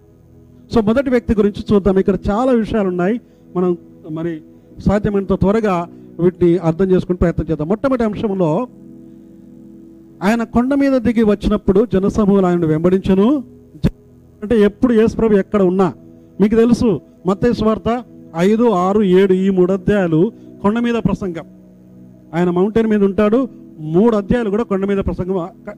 సో 0.73 0.81
మొదటి 0.81 1.09
వ్యక్తి 1.09 1.33
గురించి 1.35 1.61
చూద్దాం. 1.71 1.95
ఇక్కడ 1.99 2.17
చాలా 2.29 2.51
విషయాలు 2.51 2.87
ఉన్నాయి 2.87 3.15
మనం 3.55 3.77
మరి 4.11 4.41
సాధ్యమైనంత 4.87 5.33
త్వరగా 5.33 5.75
వీటిని 6.19 6.57
అర్థం 6.57 6.87
చేసుకుని 6.91 7.17
ప్రయత్నం 7.17 7.45
చేద్దాం. 7.49 7.67
మొట్టమొదటి 7.67 8.03
అంశంలో 8.03 8.67
ఆయన 10.23 10.43
కొండ 10.55 10.73
మీద 10.73 10.95
దిగి 11.05 11.23
వచ్చినప్పుడు 11.23 11.87
జనసమూహలు 11.93 12.45
ఆయన 12.45 12.65
వెంబడించను. 12.65 13.27
అంటే 14.41 14.55
ఎప్పుడు 14.61 14.93
యేసుప్రభు 14.93 15.33
ఎక్కడ 15.33 15.61
ఉన్నా 15.71 15.93
మీకు 16.41 16.55
తెలుసు 16.55 17.01
మత్తేశ్వార్త 17.27 17.89
ఐదు 18.37 18.65
ఆరు 18.85 19.01
ఏడు 19.19 19.33
ఈ 19.33 19.49
మూడు 19.49 19.71
అధ్యాయాలు 19.73 20.21
కొండ 20.61 20.79
మీద 20.79 20.97
ప్రసంగం. 21.07 21.47
ఆయన 22.33 22.49
మౌంటైన్ 22.49 22.87
మీద 22.87 23.03
ఉంటాడు. 23.03 23.39
మూడు 23.79 24.15
అధ్యాయాలు 24.21 24.49
కూడా 24.49 24.63
కొండ 24.63 24.85
మీద 24.85 24.97
ప్రసంగం. 24.97 25.35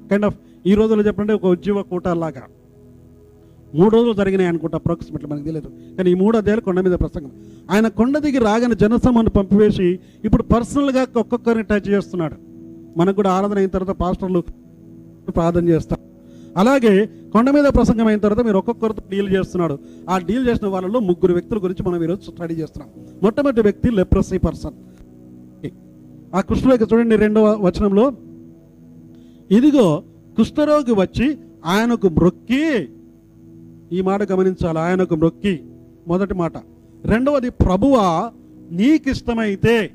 కైండ్ 0.09 0.25
ఆఫ్ 0.25 0.37
ఈ 0.65 0.73
రోజుల్లో 0.79 1.03
చెప్పండి 1.07 1.33
ఒక 1.33 1.45
ఉద్యోగ 1.45 1.81
కూటాలాగా 1.81 2.43
మూడు 3.75 3.89
రోజులు 3.95 4.13
జరిగినాయి 4.13 4.49
అనుకుంటా 4.49 4.77
అప్రాక్సిమేట్లీ 4.77 5.29
మనకు 5.29 5.43
తెలియదు 5.43 5.67
కానీ 5.97 6.11
ఈ 6.11 6.13
మూడు 6.13 6.59
కొండ 6.59 6.81
మీద 6.81 6.91
ప్రసంగం. 6.91 7.31
ఆయన 7.71 7.87
కొండ 7.87 8.17
దిగి 8.17 8.37
రాగానే 8.37 8.75
జనసమను 8.75 9.29
పంపివేసి 9.29 9.99
ఇప్పుడు 10.25 10.43
పర్సనల్గా 10.43 11.07
ఒక్కొక్కరిని 11.17 11.63
టచ్ 11.63 11.89
చేస్తున్నాడు. 11.89 12.35
మనకు 12.97 13.15
కూడా 13.15 13.31
ఆరాధన 13.31 13.57
అయిన 13.57 13.69
తర్వాత 13.69 13.95
పాస్టర్లు 13.95 14.43
ప్రార్థన 15.29 15.69
చేస్తారు. 15.69 16.01
అలాగే 16.57 17.05
కొండ 17.05 17.49
మీద 17.49 17.63
ప్రసంగం 17.63 18.07
అయిన 18.07 18.19
తర్వాత 18.19 18.45
మీరు 18.45 18.57
ఒక్కొక్కరితో 18.57 19.01
డీల్ 19.09 19.29
చేస్తున్నాడు. 19.29 19.79
ఆ 20.09 20.17
డీల్ 20.17 20.47
చేసిన 20.47 20.67
వాళ్ళలో 20.67 20.99
ముగ్గురు 20.99 21.33
వ్యక్తుల 21.33 21.57
గురించి 21.57 21.89
మనం 21.89 22.03
ఈరోజు 22.03 22.31
స్టడీ 22.31 22.53
చేస్తున్నాం. 22.53 22.89
మొట్టమొదటి 23.23 23.61
వ్యక్తి 23.61 23.91
లెప్రసీ 23.91 24.37
పర్సన్ 24.37 24.73
ఆ 26.35 26.41
కృష్ణుడికి 26.41 26.95
చూడండి 26.95 27.15
రెండవ 27.15 27.57
వచనంలో 27.61 28.13
ఇదిగో 29.51 30.03
కుష్ఠరోగి 30.37 30.91
వచ్చి 30.91 31.37
ఆయనకు 31.65 32.09
మ్రొక్కి 32.09 32.89
ఈ 33.91 34.01
మాట 34.01 34.31
గమనించాలి. 34.31 34.79
ఆయనకు 34.79 35.15
మొక్కి 35.15 35.59
మొదటి 36.07 36.33
మాట. 36.33 36.53
రెండవది 37.05 37.49
ప్రభువా 37.49 38.31
నీకిష్టమైతే 38.71 39.91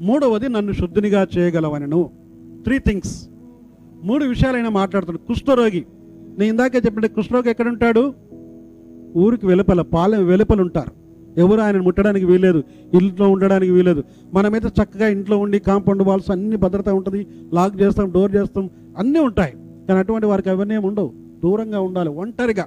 మూడవది 0.00 0.48
నన్ను 0.48 0.72
శుద్ధినిగా 0.72 1.26
చేయగలవనను. 1.38 2.10
త్రీ 2.64 2.78
థింగ్స్ 2.78 3.28
మూడు 4.02 4.24
విషయాలైనా 4.24 4.68
మాట్లాడుతున్నాడు. 4.68 5.26
కుష్ఠరోగి. 5.28 5.86
నేను 6.38 6.44
ఇందాకే 6.44 6.78
చెప్పినట్టు 6.78 7.14
కుష్ఠరోగి 7.14 7.50
ఎక్కడ 7.50 7.68
ఉంటాడు 7.68 8.14
ఊరికి 9.16 9.46
వెలుపల 9.46 9.82
పాలెం 9.82 10.26
వెలుపలు 10.26 10.62
ఉంటారు. 10.62 11.04
ఎవరు 11.40 11.60
ఆయన 11.60 11.80
ముట్టడానికి 11.80 12.26
వీలేదు 12.26 12.62
ఇంట్లో 12.94 13.28
ఉండడానికి 13.28 13.72
వీలేదు 13.72 14.04
మనమైతే 14.34 14.68
చక్కగా 14.68 15.08
ఇంట్లో 15.08 15.38
ఉండి 15.38 15.58
కాంపౌండ్ 15.58 16.02
వాల్స్ 16.02 16.30
అన్ని 16.30 16.56
భద్రత 16.56 16.88
ఉంటుంది. 16.88 17.26
లాక్ 17.52 17.80
చేస్తాం 17.80 18.10
డోర్ 18.10 18.36
చేస్తాం 18.36 18.70
అన్నీ 18.98 19.18
ఉంటాయి. 19.18 19.52
కానీ 19.88 19.98
అటువంటి 19.98 20.26
వారికి 20.26 20.50
అవన్నీ 20.50 20.76
ఉండవు. 20.76 21.12
దూరంగా 21.42 21.80
ఉండాలి 21.80 22.08
ఒంటరిగా. 22.08 22.66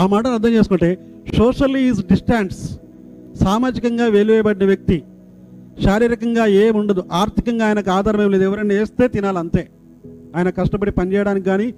ఆ 0.00 0.04
మాట 0.12 0.24
అర్థం 0.36 0.52
చేసుకుంటే 0.58 0.90
సోషల్లీ 1.38 1.80
ఈజ్ 1.88 2.00
డిస్టాన్స్. 2.12 2.60
సామాజికంగా 3.42 4.06
వెలువేయబడిన 4.16 4.64
వ్యక్తి 4.70 4.96
శారీరకంగా 5.84 6.44
ఏముండదు 6.62 6.78
ఉండదు 6.80 7.02
ఆర్థికంగా 7.18 7.64
ఆయనకు 7.68 7.90
ఆధారం 7.96 8.20
ఏం 8.24 8.30
లేదు 8.34 8.44
ఎవరైనా 8.48 8.74
వేస్తే 8.78 9.04
తినాలి 9.14 9.38
అంతే. 9.42 9.62
ఆయన 10.36 10.48
కష్టపడి 10.58 10.92
పని 10.98 11.12
చేయడానికి 11.14 11.46
కానీ 11.50 11.68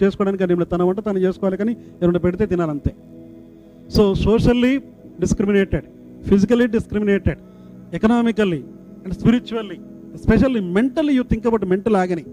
చేసుకోవడానికి 0.00 0.40
కానీ 0.42 0.64
తన 0.72 0.82
వంట 0.88 1.00
తను 1.08 1.20
చేసుకోవాలి 1.26 1.56
కానీ 1.60 1.72
ఎవరైనా 2.00 2.20
పెడితే 2.26 2.44
తినాలంతే 2.52 2.92
so 3.96 4.02
socially 4.24 4.72
discriminated 5.22 5.86
physically 6.28 6.66
discriminated 6.76 7.40
economically 7.98 8.60
and 9.04 9.14
spiritually 9.20 9.78
especially 10.18 10.60
mentally 10.76 11.14
you 11.18 11.24
think 11.30 11.46
about 11.50 11.66
mental 11.72 11.96
ఆగని. 12.02 12.24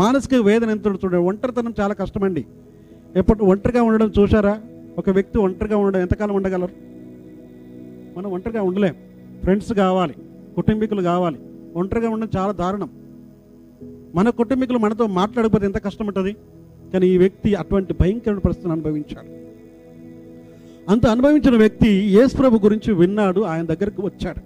మానసిక 0.00 0.34
వేదన 0.48 0.70
ఎంత 0.76 0.86
చూడండి 0.86 1.20
ఒంటరితనం 1.30 1.74
చాలా 1.80 1.94
కష్టమండి. 2.02 2.42
ఎప్పుడు 3.16 3.44
ఒంటరిగా 3.44 3.82
ఉండడం 3.82 4.12
చూసారా 4.18 4.60
ఒక 4.98 5.10
వ్యక్తి 5.10 5.38
ఒంటరిగా 5.38 5.76
ఉండడం 5.76 6.00
ఎంతకాలం 6.00 6.34
ఉండగలరు? 6.34 6.72
మనం 8.18 8.32
ఒంటరిగా 8.32 8.62
ఉండలేం. 8.62 8.94
ఫ్రెండ్స్ 9.42 9.72
కావాలి 9.72 10.14
కుటుంబీకులు 10.56 11.02
కావాలి. 11.02 11.38
ఒంటరిగా 11.76 12.10
ఉండడం 12.10 12.28
చాలా 12.36 12.52
దారుణం. 12.52 12.88
మన 14.14 14.30
కుటుంబీకులు 14.30 14.78
మనతో 14.78 15.06
మాట్లాడకపోతే 15.06 15.66
ఎంత 15.66 15.78
కష్టం 15.78 16.06
ఉంటుంది 16.06 16.36
కానీ 16.92 17.06
ఈ 17.06 17.18
వ్యక్తి 17.18 17.54
అటువంటి 17.54 17.94
భయంకరమైన 18.00 18.38
పరిస్థితిని 18.38 18.72
అనుభవించాడు. 18.72 19.38
అంత 20.90 21.06
అనుభవించిన 21.06 21.56
వ్యక్తి 21.56 21.88
యేసు 21.88 22.36
ప్రభు 22.36 22.56
గురించి 22.56 22.94
విన్నాడు 22.94 23.40
ఆయన 23.40 23.64
దగ్గరకు 23.64 24.02
వచ్చాడు. 24.02 24.40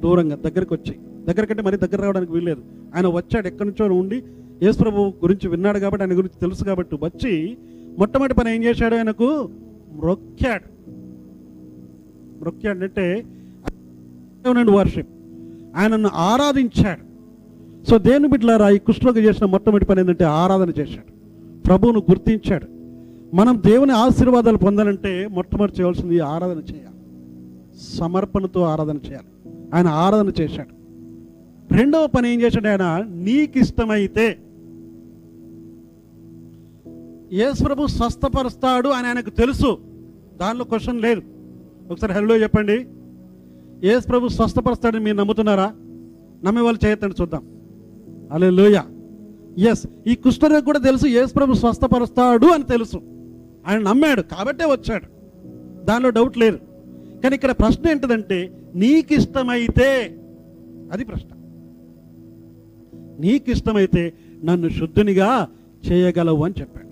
దూరంగా 0.00 0.36
దగ్గరకు 0.36 0.74
వచ్చి. 0.74 0.96
దగ్గరకంటే 1.24 1.62
మరి 1.62 1.76
దగ్గర 1.76 2.02
రావడానికి 2.02 2.32
వీల్లేదు. 2.32 2.62
ఆయన 2.96 3.06
వచ్చాడు 3.06 3.46
ఎక్కడి 3.46 3.68
నుంచో 3.68 3.94
ఉండి 3.94 4.22
యేసు 4.62 4.78
ప్రభు 4.78 5.00
గురించి 5.00 5.48
విన్నాడు 5.48 5.78
కాబట్టి 5.78 6.04
ఆయన 6.04 6.12
గురించి 6.12 6.40
తెలుసు 6.40 6.64
కాబట్టి 6.64 6.96
వచ్చి 7.02 7.58
మొట్టమొదటి 7.98 8.34
పని 8.34 8.56
ఏం 8.56 8.64
చేశాడు 8.64 8.94
ఆయనకు? 8.94 9.48
మ్రొక్కాడు. 9.92 10.90
మ్రొక్కాడు 12.40 12.78
అంటే 12.78 13.26
వర్షిప్. 14.70 15.08
ఆయనను 15.76 16.10
ఆరాధించాడు. 16.12 17.08
సో 17.90 17.98
దేని 17.98 18.28
బిడ్డలారా 18.28 18.70
ఈ 18.70 18.78
కృష్ణకు 18.78 19.18
చేసిన 19.18 19.46
మొట్టమొదటి 19.46 19.84
పని 19.84 20.00
ఏంటంటే 20.00 20.24
ఆరాధన 20.24 20.70
చేశాడు. 20.70 21.12
ప్రభువును 21.66 22.00
గుర్తించాడు. 22.00 22.66
మనం 23.36 23.62
దేవుని 23.66 23.92
ఆశీర్వాదాలు 23.92 24.56
పొందాలంటే 24.56 25.28
మొట్టమొదటి 25.30 25.72
చేయవలసింది 25.80 26.20
ఆరాధన 26.20 26.58
చేయాలి. 26.58 26.96
సమర్పణతో 27.96 28.62
ఆరాధన 28.62 28.96
చేయాలి. 28.96 29.56
ఆయన 29.74 29.86
ఆరాధన 29.86 30.42
చేశాడు. 30.42 30.78
రెండవ 31.74 32.06
పని 32.06 32.32
ఏం 32.32 32.40
చేశాడు 32.40 32.68
ఆయన? 32.68 33.04
నీకు 33.08 33.58
ఇష్టమైతే 33.58 34.38
యేసు 37.32 37.64
ప్రభు 37.64 37.86
స్వస్థపరుస్తాడు 37.86 38.88
అని 38.88 39.06
ఆయనకు 39.06 39.30
తెలుసు. 39.30 39.78
దానిలో 40.36 40.64
క్వశ్చన్ 40.64 41.00
లేదు. 41.00 41.22
ఒకసారి 41.90 42.12
హలో 42.12 42.36
చెప్పండి. 42.36 42.86
యేసు 43.86 44.06
ప్రభు 44.06 44.28
స్వస్థపరుస్తాడని 44.28 45.04
మీరు 45.04 45.16
నమ్ముతున్నారా? 45.16 45.74
నమ్మే 46.44 46.60
వాళ్ళు 46.60 46.86
చేయొద్దండి 46.86 47.14
చూద్దాం. 47.20 47.42
అలే 48.32 48.50
లోయ 48.50 48.80
ఎస్ 49.58 49.86
ఈ 50.06 50.14
కుష్ఠరోగి 50.14 50.62
కూడా 50.62 50.78
తెలుసు 50.78 51.06
యేసు 51.06 51.32
ప్రభు 51.32 51.52
స్వస్థపరుస్తాడు 51.52 52.46
అని 52.46 52.64
తెలుసు. 52.64 52.96
ఆయన 53.66 53.78
నమ్మాడు 53.78 54.22
కాబట్టే 54.22 54.64
వచ్చాడు. 54.64 55.06
దానిలో 55.84 56.10
డౌట్ 56.10 56.38
లేదు. 56.38 56.58
కానీ 57.22 57.34
ఇక్కడ 57.34 57.50
ప్రశ్న 57.50 57.90
ఏంటిదంటే 57.90 58.70
నీకు 58.74 59.14
ఇష్టమైతే 59.14 60.18
అది 60.92 61.04
ప్రశ్న. 61.04 61.28
నీకు 63.20 63.50
ఇష్టమైతే 63.50 64.12
నన్ను 64.44 64.68
శుద్ధునిగా 64.68 65.48
చేయగలవు 65.92 66.44
అని 66.44 66.54
చెప్పాడు. 66.60 66.87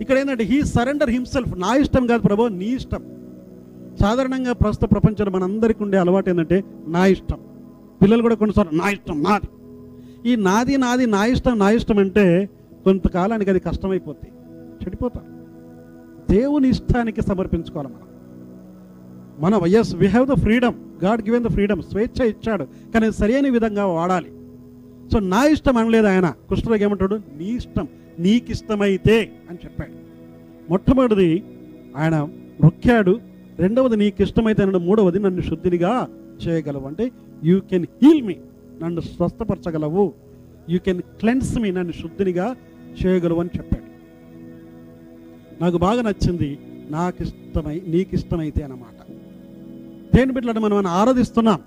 ఇక్కడ 0.00 0.18
ఏంటంటే 0.18 0.44
హీ 0.44 0.62
సరెండర్ 0.62 1.10
హిమ్సెల్ఫ్ 1.10 1.58
నా 1.58 1.74
ఇష్టం 1.74 2.06
కాదు 2.06 2.22
ప్రభు 2.22 2.48
నీ 2.48 2.66
ఇష్టం. 2.66 3.02
సాధారణంగా 4.00 4.52
ప్రస్తుత 4.52 4.90
ప్రపంచంలో 4.90 5.30
మనందరికీ 5.30 5.84
ఉండే 5.84 5.98
అలవాటు 5.98 6.30
ఏంటంటే 6.30 6.64
నా 6.88 7.06
ఇష్టం. 7.06 7.38
పిల్లలు 8.02 8.22
కూడా 8.22 8.34
కొన్నిసార్లు 8.34 8.78
నా 8.78 8.90
ఇష్టం 8.90 9.22
నాది. 9.22 9.48
ఈ 10.30 10.36
నాది 10.36 10.76
నాది 10.76 11.06
నా 11.06 11.24
ఇష్టం 11.26 11.58
నా 11.58 11.70
ఇష్టం 11.70 11.98
అంటే 11.98 12.50
కొంతకాలానికి 12.84 13.50
అది 13.50 13.60
కష్టమైపోతుంది 13.60 14.32
చెడిపోతారు 14.84 15.26
దేవుని 16.30 16.68
ఇష్టానికి 16.68 17.22
సమర్పించుకోవాలి 17.22 17.88
మనం. 17.88 18.08
మనం 19.40 19.66
as 19.66 19.94
we 19.94 20.06
have 20.06 20.26
the 20.28 20.32
freedom 20.32 20.74
God 21.04 21.22
given 21.22 21.44
the 21.44 21.48
freedom 21.48 21.82
స్వేచ్ఛ 21.82 22.26
ఇచ్చాడు. 22.28 22.64
కానీ 22.64 23.12
సరైన 23.12 23.48
విధంగా 23.48 23.86
వాడాలి. 23.86 24.30
సో 25.12 25.18
నా 25.18 25.44
ఇష్టం 25.44 25.76
అనలేదు 25.76 26.06
ఆయన. 26.06 26.34
కృష్ణుడికి 26.50 26.84
ఏమంటాడు? 26.84 27.16
నీ 27.36 27.44
ఇష్టం. 27.44 27.88
నీకు 28.18 28.50
ఇష్టమైతే 28.50 29.32
అని 29.50 29.58
చెప్పాడు. 29.64 29.92
మొట్టమొదటిది 30.70 31.44
ఆయన 31.96 32.28
మొక్కాడు 32.60 33.20
రెండవది 33.58 33.96
నీకు 33.96 34.22
ఇష్టమైతే 34.22 34.62
అన్నాడు. 34.62 34.84
మూడవది 34.84 35.18
నన్ను 35.18 35.42
శుద్ధినిగా 35.42 36.08
చేయగలవు. 36.48 36.86
అంటే 36.86 37.10
యూ 37.44 37.60
కెన్ 37.60 37.86
హీల్ 38.02 38.22
మీ 38.22 38.36
నన్ను 38.82 39.00
స్వస్థపరచగలవు. 39.00 40.14
యూ 40.70 40.78
కెన్ 40.78 41.02
క్లెన్స్ 41.02 41.58
మీ 41.58 41.70
నన్ను 41.70 41.92
శుద్ధినిగా 41.92 42.56
చేయగలవు 43.06 43.40
అని 43.40 43.50
చెప్పాడు. 43.58 43.88
నాకు 45.62 45.78
బాగా 45.78 46.02
నచ్చింది 46.02 46.58
నాకు 46.90 47.22
ఇష్టమై 47.22 47.82
నీకు 47.86 48.14
ఇష్టమైతే 48.14 48.62
అన్నమాట. 48.62 49.12
దేని 50.16 50.32
బిడ్డలను 50.32 50.60
మనం 50.60 50.76
మనం 50.76 50.86
ఆరాధిస్తున్నాం. 50.86 51.60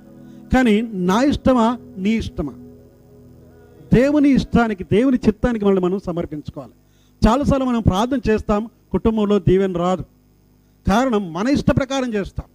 కానీ 0.53 0.81
నా 0.81 1.23
ఇష్టమా? 1.23 1.77
నీ 1.97 2.09
ఇష్టమా? 2.09 2.53
దేవుని 3.93 4.29
ఇష్టానికి 4.29 4.83
దేవుని 4.83 5.19
చిత్తానికి 5.27 5.65
మనల్ని 5.65 5.83
మనం 5.85 5.99
సమర్పించుకోవాలి. 5.99 6.73
చాలాసార్లు 7.27 7.65
మనం 7.65 7.81
ప్రార్థన 7.81 8.19
చేస్తాం 8.29 8.69
కుటుంబంలో 8.91 9.39
దీవెన 9.39 9.77
రాదు. 9.77 10.05
కారణం 10.87 11.33
మన 11.33 11.47
ఇష్ట 11.47 11.71
ప్రకారం 11.71 12.13
చేస్తాం. 12.13 12.47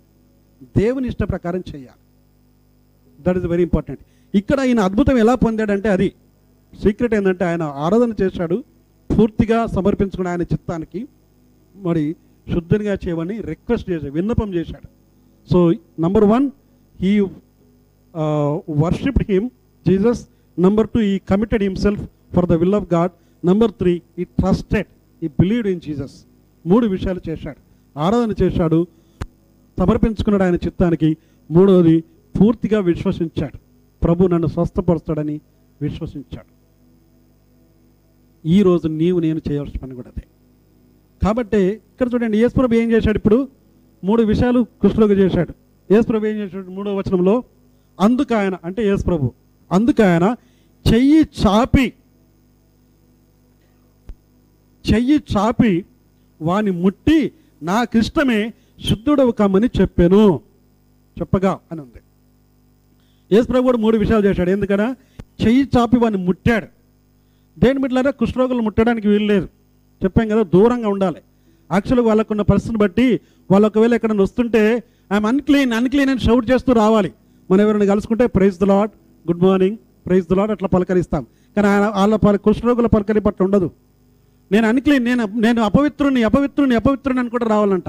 దేవుని 0.77 1.09
ఇష్ట 1.09 1.23
ప్రకారం 1.23 1.63
చేయాలి. 1.75 2.01
దట్ 3.21 3.39
ఇస్ 3.39 3.47
వెరీ 3.47 3.63
ఇంపార్టెంట్ 3.63 4.01
ఇక్కడ 4.35 4.61
ఈయన 4.61 4.81
అద్భుతం 4.81 5.19
ఎలా 5.19 5.35
పొందాడంటే 5.35 5.89
అది. 5.89 6.13
సీక్రెట్ 6.83 7.15
ఏంటంటే 7.15 7.45
ఆయన 7.45 7.63
ఆరాధన 7.63 8.13
చేశాడు 8.23 8.65
పూర్తిగా 9.19 9.67
సమర్పించుకుని 9.67 10.29
ఆయన 10.29 10.43
చిత్తానికి 10.43 11.09
మరి 11.77 12.17
శుద్ధంగా 12.53 12.95
చేయమని 13.05 13.41
రిక్వెస్ట్ 13.41 13.91
చేశాడు 13.91 14.13
విన్నపం 14.13 14.55
చేశాడు. 14.55 14.89
So 15.53 15.73
number 16.01 16.25
one 16.25 16.51
he 17.01 17.21
worshipped 18.85 19.31
him 19.31 19.51
Jesus 19.89 20.29
number 20.59 20.89
two 20.89 21.01
he 21.01 21.19
committed 21.19 21.63
himself 21.63 22.07
for 22.35 22.47
the 22.47 22.53
will 22.53 22.75
of 22.75 22.95
God 22.95 23.47
number 23.47 23.71
three 23.71 24.03
he 24.19 24.25
trusted 24.25 24.87
he 25.25 25.29
believed 25.29 25.69
in 25.69 25.81
Jesus 25.81 26.25
మూడు 26.67 26.87
విషయాలు 26.87 27.21
చేశాడు. 27.29 27.57
ఆరాధన 27.99 28.45
చేశాడు. 28.45 28.87
సమర్పించుకున్నాడు 29.79 30.43
ఆయన 30.43 30.55
చిత్తానికి. 30.55 31.17
మూడవది 31.51 32.05
పూర్తిగా 32.41 32.81
విశ్వసించాడు. 32.81 33.59
ప్రభు 34.05 34.27
నన్ను 34.27 34.47
స్వస్థపరుస్తాడని 34.47 35.41
విశ్వసించాడు. 35.83 36.57
ఈ 38.49 38.63
రోజు 38.63 38.89
నీవు 38.89 39.21
నేను 39.21 39.41
చేయవలసిన 39.51 39.79
పని 39.79 39.95
కూడా 39.95 40.09
అదే. 40.09 40.27
కాబట్టి 41.25 41.63
ఇక్కడ 41.67 42.11
చూడండి 42.15 42.39
యేసుప్రభు 42.39 42.75
ఏం 42.75 42.91
చేశాడు 42.91 43.17
ఇప్పుడు? 43.17 43.49
మూడు 44.05 44.23
విషయాలు 44.23 44.67
కృష్ణులకు 44.83 45.13
చేశాడు. 45.13 45.55
యేసుప్రభు 45.91 46.27
ఏం 46.27 46.37
చేశాడు? 46.37 46.67
మూడో 46.67 46.97
వచనంలో 46.97 47.45
అందుకు 48.01 48.35
ఆయన 48.35 48.59
అంటే 48.65 48.87
యేసుప్రభు 48.87 49.33
అందుకు 49.73 50.03
ఆయన 50.03 50.37
చెయ్యి 50.93 51.21
చాపి 51.43 51.93
చెయ్యి 54.89 55.19
చాపి 55.37 55.85
వాని 56.43 56.71
ముట్టి 56.71 57.33
నాకిష్టమే 57.63 58.53
శుద్ధుడవు 58.89 59.31
కమ్మని 59.31 59.69
చెప్పాను. 59.81 60.41
చెప్పగా 61.21 61.59
అని 61.73 61.81
ఉంది 61.81 62.01
యేసుప్రభు 63.35 63.63
కూడా 63.63 63.79
మూడు 63.79 63.97
విషయాలు 63.97 64.25
చేశాడు. 64.27 64.51
ఎందుకనా? 64.51 64.97
చెయ్యి 65.47 65.69
చాపి 65.77 65.99
వాడిని 65.99 66.25
ముట్టాడు. 66.25 66.67
దేని 67.59 67.79
బిడ్డలారా 67.79 68.11
కుష్ఠరోగులు 68.11 68.63
ముట్టడానికి 68.63 69.09
వీలు 69.09 69.25
లేదు. 69.25 69.49
చెప్పాం 70.05 70.29
కదా 70.29 70.43
దూరంగా 70.43 70.89
ఉండాలి. 70.89 71.21
యాక్చువల్గా 71.73 72.07
వాళ్ళకున్న 72.07 72.43
పరిస్థితిని 72.43 72.79
బట్టి 72.79 73.21
వాళ్ళు 73.51 73.67
ఒకవేళ 73.67 73.95
ఎక్కడైనా 73.95 74.23
వస్తుంటే 74.23 74.83
ఐఎమ్ 75.13 75.27
అన్క్లీన్ 75.27 75.73
అన్క్లీన్ 75.73 76.11
అని 76.11 76.21
షౌట్ 76.21 76.51
చేస్తూ 76.51 76.73
రావాలి. 76.73 77.13
మనం 77.51 77.61
ఎవరైనా 77.61 77.85
కలుసుకుంటే 77.85 78.27
praise 78.27 78.59
the 78.59 78.65
Lord 78.65 78.91
good 79.27 79.43
morning 79.43 79.77
praise 80.07 80.27
the Lord 80.31 80.51
అట్లా 80.51 80.69
పలకరిస్తాం. 80.69 81.27
కానీ 81.57 81.69
ఆయన 81.69 81.93
వాళ్ళ 81.97 82.17
పల 82.17 82.37
కుష్ఠరోగుల 82.37 82.87
పలకరి 82.87 83.21
పట్ల 83.21 83.45
ఉండదు. 83.45 83.71
నేను 84.53 84.69
అన్క్లీన్ 84.69 85.05
నేను 85.05 85.25
నేను 85.25 85.63
అపవిత్రుని 85.63 86.23
అపవిత్రుని 86.23 86.75
అపవిత్రుని 86.75 87.21
అని 87.21 87.31
కూడా 87.31 87.47
రావాలంట. 87.47 87.89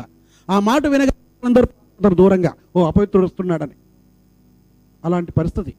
ఆ 0.50 0.60
మాట 0.60 0.88
వినగా 0.88 1.14
అందరూ 1.46 1.68
దూరంగా. 2.14 2.54
ఓ 2.76 2.88
అపవిత్రుడు 2.88 3.26
వస్తున్నాడని. 3.26 3.76
అలాంటి 5.06 5.32
పరిస్థితి. 5.32 5.74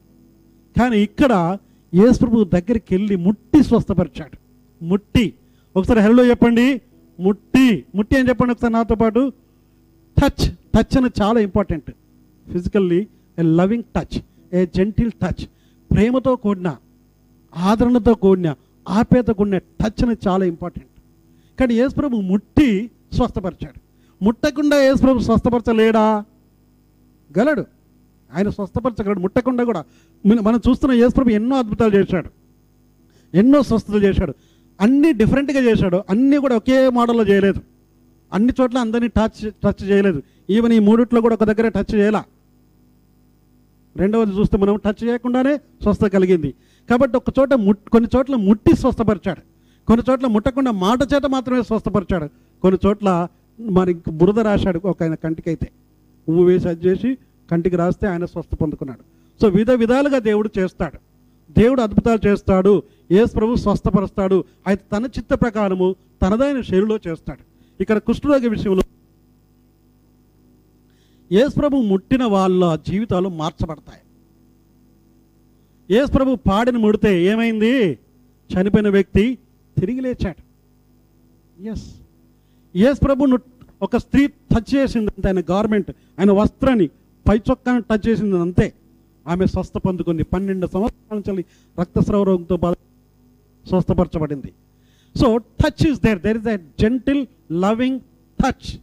కానీ 0.79 0.97
ఇక్కడ 0.97 1.57
యేసుప్రభు 1.93 2.43
దగ్గరికి 2.43 2.95
వెళ్ళి 2.95 3.15
ముట్టి 3.15 3.63
స్వస్థపరిచాడు. 3.63 4.37
ముట్టి. 4.83 5.33
ఒకసారి 5.75 5.99
హెల్లో 5.99 6.25
చెప్పండి. 6.25 6.81
ముట్టి. 7.19 7.85
ముట్టి 7.95 8.17
అని 8.17 8.29
చెప్పండి 8.29 8.51
ఒకసారి 8.51 8.73
నాతో 8.73 8.95
పాటు? 8.95 9.31
టచ్ 10.19 10.45
టచ్ 10.75 10.97
అనేది 10.97 11.21
చాలా 11.21 11.39
important 11.39 11.91
physically 12.51 13.07
a 13.39 13.41
loving 13.41 13.83
touch 13.95 14.19
a 14.53 14.65
gentle 14.65 15.11
touch 15.11 15.45
ప్రేమతో 15.91 16.35
కూడిన 16.35 16.75
ఆదరణతో 17.57 18.13
కూడిన 18.13 18.55
ఆపేత 18.89 19.27
కూడిన 19.27 19.57
టచ్ 19.57 20.03
అనేది 20.03 20.29
చాలా 20.29 20.45
ఇంపార్టెంట్ 20.45 20.89
కానీ 21.59 21.73
యేసుప్రభు 21.73 22.15
ముట్టి 22.15 22.91
స్వస్థపరిచాడు. 23.13 23.79
ముట్టకుండా 24.23 24.77
యేసుప్రభు 24.77 25.19
స్వస్థపరచలేడా? 25.19 26.25
గలడు. 27.39 27.65
ఆయన 28.35 28.49
స్వస్థపరచగలడు. 28.49 29.19
ముట్టకుండా 29.19 29.63
కూడా. 29.63 29.83
మనం 30.25 30.61
చూస్తున్న 30.69 30.93
యేసుప్రభు 30.95 31.29
ఎన్నో 31.29 31.57
అద్భుతాలు 31.57 31.95
చేశాడు. 31.95 32.29
ఎన్నో 33.33 33.63
స్వస్థతలు 33.63 34.03
చేశాడు. 34.03 34.33
అన్నీ 34.81 35.11
డిఫరెంట్గా 35.13 35.59
చేశాడు. 35.59 36.03
అన్నీ 36.09 36.37
కూడా 36.37 36.55
ఒకే 36.55 36.89
మోడల్లో 36.89 37.27
చేయలేదు. 37.27 37.61
అన్ని 38.33 38.53
చోట్ల 38.61 38.77
అందరినీ 38.77 39.07
టచ్ 39.07 39.51
టచ్ 39.51 39.89
చేయలేదు. 39.89 40.23
ఈవెన్ 40.49 40.73
ఈ 40.73 40.79
మూడిట్లో 40.79 41.21
కూడా 41.21 41.35
ఒక 41.35 41.43
దగ్గర 41.43 41.67
టచ్ 41.67 41.95
చేయలా? 41.95 42.23
రెండవది 43.97 44.31
చూస్తే 44.31 44.57
మనం 44.57 44.75
టచ్ 44.75 45.03
చేయకుండానే 45.03 45.57
స్వస్థ 45.57 46.03
కలిగింది. 46.05 46.53
కాబట్టి 46.89 47.17
ఒక 47.17 47.25
చోట 47.39 47.53
కొన్ని 47.91 48.09
చోట్ల 48.15 48.35
ముట్టి 48.35 48.77
స్వస్థపరిచాడు. 48.77 49.41
కొన్ని 49.85 50.11
చోట్ల 50.11 50.27
ముట్టకుండా 50.27 50.71
మాట 50.71 50.99
చేత 51.13 51.25
మాత్రమే 51.25 51.61
స్వస్థపరిచాడు. 51.61 52.29
కొన్ని 52.61 52.87
చోట్ల 52.87 53.27
మరి 53.59 53.93
బురద 54.11 54.39
రాశాడు 54.39 54.81
ఒక 54.85 55.03
ఆయన 55.03 55.15
కంటికైతే. 55.15 55.69
ఉమ్ము 56.29 56.43
వేసి 56.43 56.69
అది 56.69 56.87
చేసి 56.87 57.17
కంటికి 57.51 57.75
రాస్తే 57.75 58.07
ఆయన 58.07 58.25
స్వస్థ 58.25 58.55
పొందుకున్నాడు. 58.55 58.99
సో 59.41 59.47
విధ 59.47 59.71
విధాలుగా 59.71 60.19
దేవుడు 60.19 60.49
చేస్తాడు. 60.59 60.97
దేవుడు 61.59 61.81
అద్భుతాలు 61.81 62.27
చేస్తాడు. 62.27 62.83
ఏసు 63.11 63.31
ప్రభు 63.31 63.55
స్వస్థపరుస్తాడు. 63.55 64.43
అయితే 64.67 64.97
తన 64.97 65.05
చిత్త 65.05 65.33
ప్రకారము 65.33 65.95
తనదైన 66.21 66.61
శైలిలో 66.61 66.99
చేస్తాడు. 67.07 67.43
ఇక్కడ 67.81 67.97
కుష్ఠరోగ 67.97 68.47
విషయంలో 68.47 68.81
యేసుప్రభు 71.31 71.77
ముట్టిన 71.77 72.23
వాళ్ళ 72.23 72.75
జీవితాలు 72.75 73.29
మార్చబడతాయి. 73.29 74.01
యేసుప్రభు 75.91 76.35
పాడిని 76.35 76.47
పాడిన 76.49 76.77
ముడితే 76.77 77.23
ఏమైంది? 77.23 77.99
చనిపోయిన 78.49 78.89
వ్యక్తి 78.89 79.37
తిరిగి 79.79 80.01
లేచాడు. 80.01 80.41
ఎస్ 81.63 81.95
యేసు 82.75 82.99
ప్రభును 83.05 83.39
ఒక 83.81 83.97
స్త్రీ 83.97 84.27
టచ్ 84.27 84.75
చేసింది 84.75 85.07
అంతే 85.07 85.27
ఆయన 85.27 85.41
గార్మెంట్ 85.49 85.91
ఆయన 86.19 86.31
వస్త్రాన్ని 86.31 86.87
పై 87.27 87.37
చొక్కాను 87.37 87.81
టచ్ 87.81 88.07
చేసింది 88.07 88.37
అంతే. 88.37 88.73
ఆమె 89.27 89.45
స్వస్థ 89.45 89.77
పొందుకుంది. 89.77 90.23
పన్నెండు 90.23 90.67
సంవత్సరాల 90.67 91.21
నుంచి 91.27 91.45
రక్తస్రావ 91.79 92.23
రోగంతో 92.23 92.57
బాధ 92.57 92.73
స్వస్థపరచబడింది. 93.69 94.53
So 95.19 95.37
touch 95.37 95.87
is 95.87 96.01
there 96.01 96.21
there 96.21 96.37
is 96.37 96.47
a 96.47 96.57
gentle 96.57 97.27
loving 97.51 97.99
touch 98.41 98.77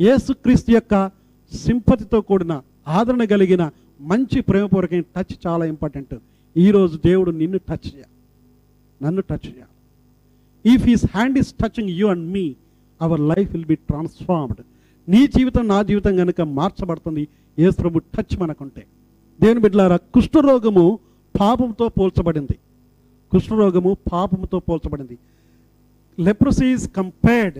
Yesu Kristu 0.00 0.70
యొక్క 0.70 1.23
సింపతితో 1.54 2.20
కూడిన 2.20 2.62
ఆదరణ 2.88 3.24
కలిగిన 3.24 3.70
మంచి 4.00 4.40
ప్రేమపూర్వకమైన 4.40 5.02
టచ్ 5.16 5.46
చాలా 5.46 5.64
ఇంపార్టెంట్ 5.64 6.14
ఈరోజు 6.56 7.00
దేవుడు 7.06 7.30
నిన్ను 7.30 7.58
టచ్ 7.58 7.94
చేయాలి. 7.94 8.14
నన్ను 9.04 9.22
టచ్ 9.22 9.46
చేయాలి. 9.46 9.74
If 10.74 10.86
his 10.86 11.06
hand 11.14 11.38
is 11.38 11.52
touching 11.52 11.88
you 11.88 12.08
and 12.08 12.32
me 12.32 12.54
our 13.02 13.20
life 13.20 13.52
will 13.52 13.66
be 13.66 13.74
transformed 13.74 14.64
నీ 15.08 15.26
జీవితం 15.26 15.68
నా 15.68 15.82
జీవితం 15.82 16.16
కనుక 16.16 16.40
మార్చబడుతుంది. 16.40 17.28
ఏసు 17.58 17.76
ప్రభు 17.76 17.98
టచ్ 17.98 18.38
మనకుంటే. 18.38 18.86
దేవుని 19.40 19.60
బిడ్డలారా 19.60 19.96
కుష్ఠరోగము 19.96 20.98
పాపంతో 21.40 21.88
పోల్చబడింది. 21.88 22.58
కుష్ఠరోగము 23.32 23.96
పాపముతో 24.12 24.58
పోల్చబడింది. 24.58 25.18
Leprosy 26.20 26.66
is 26.66 26.90
compared 26.90 27.58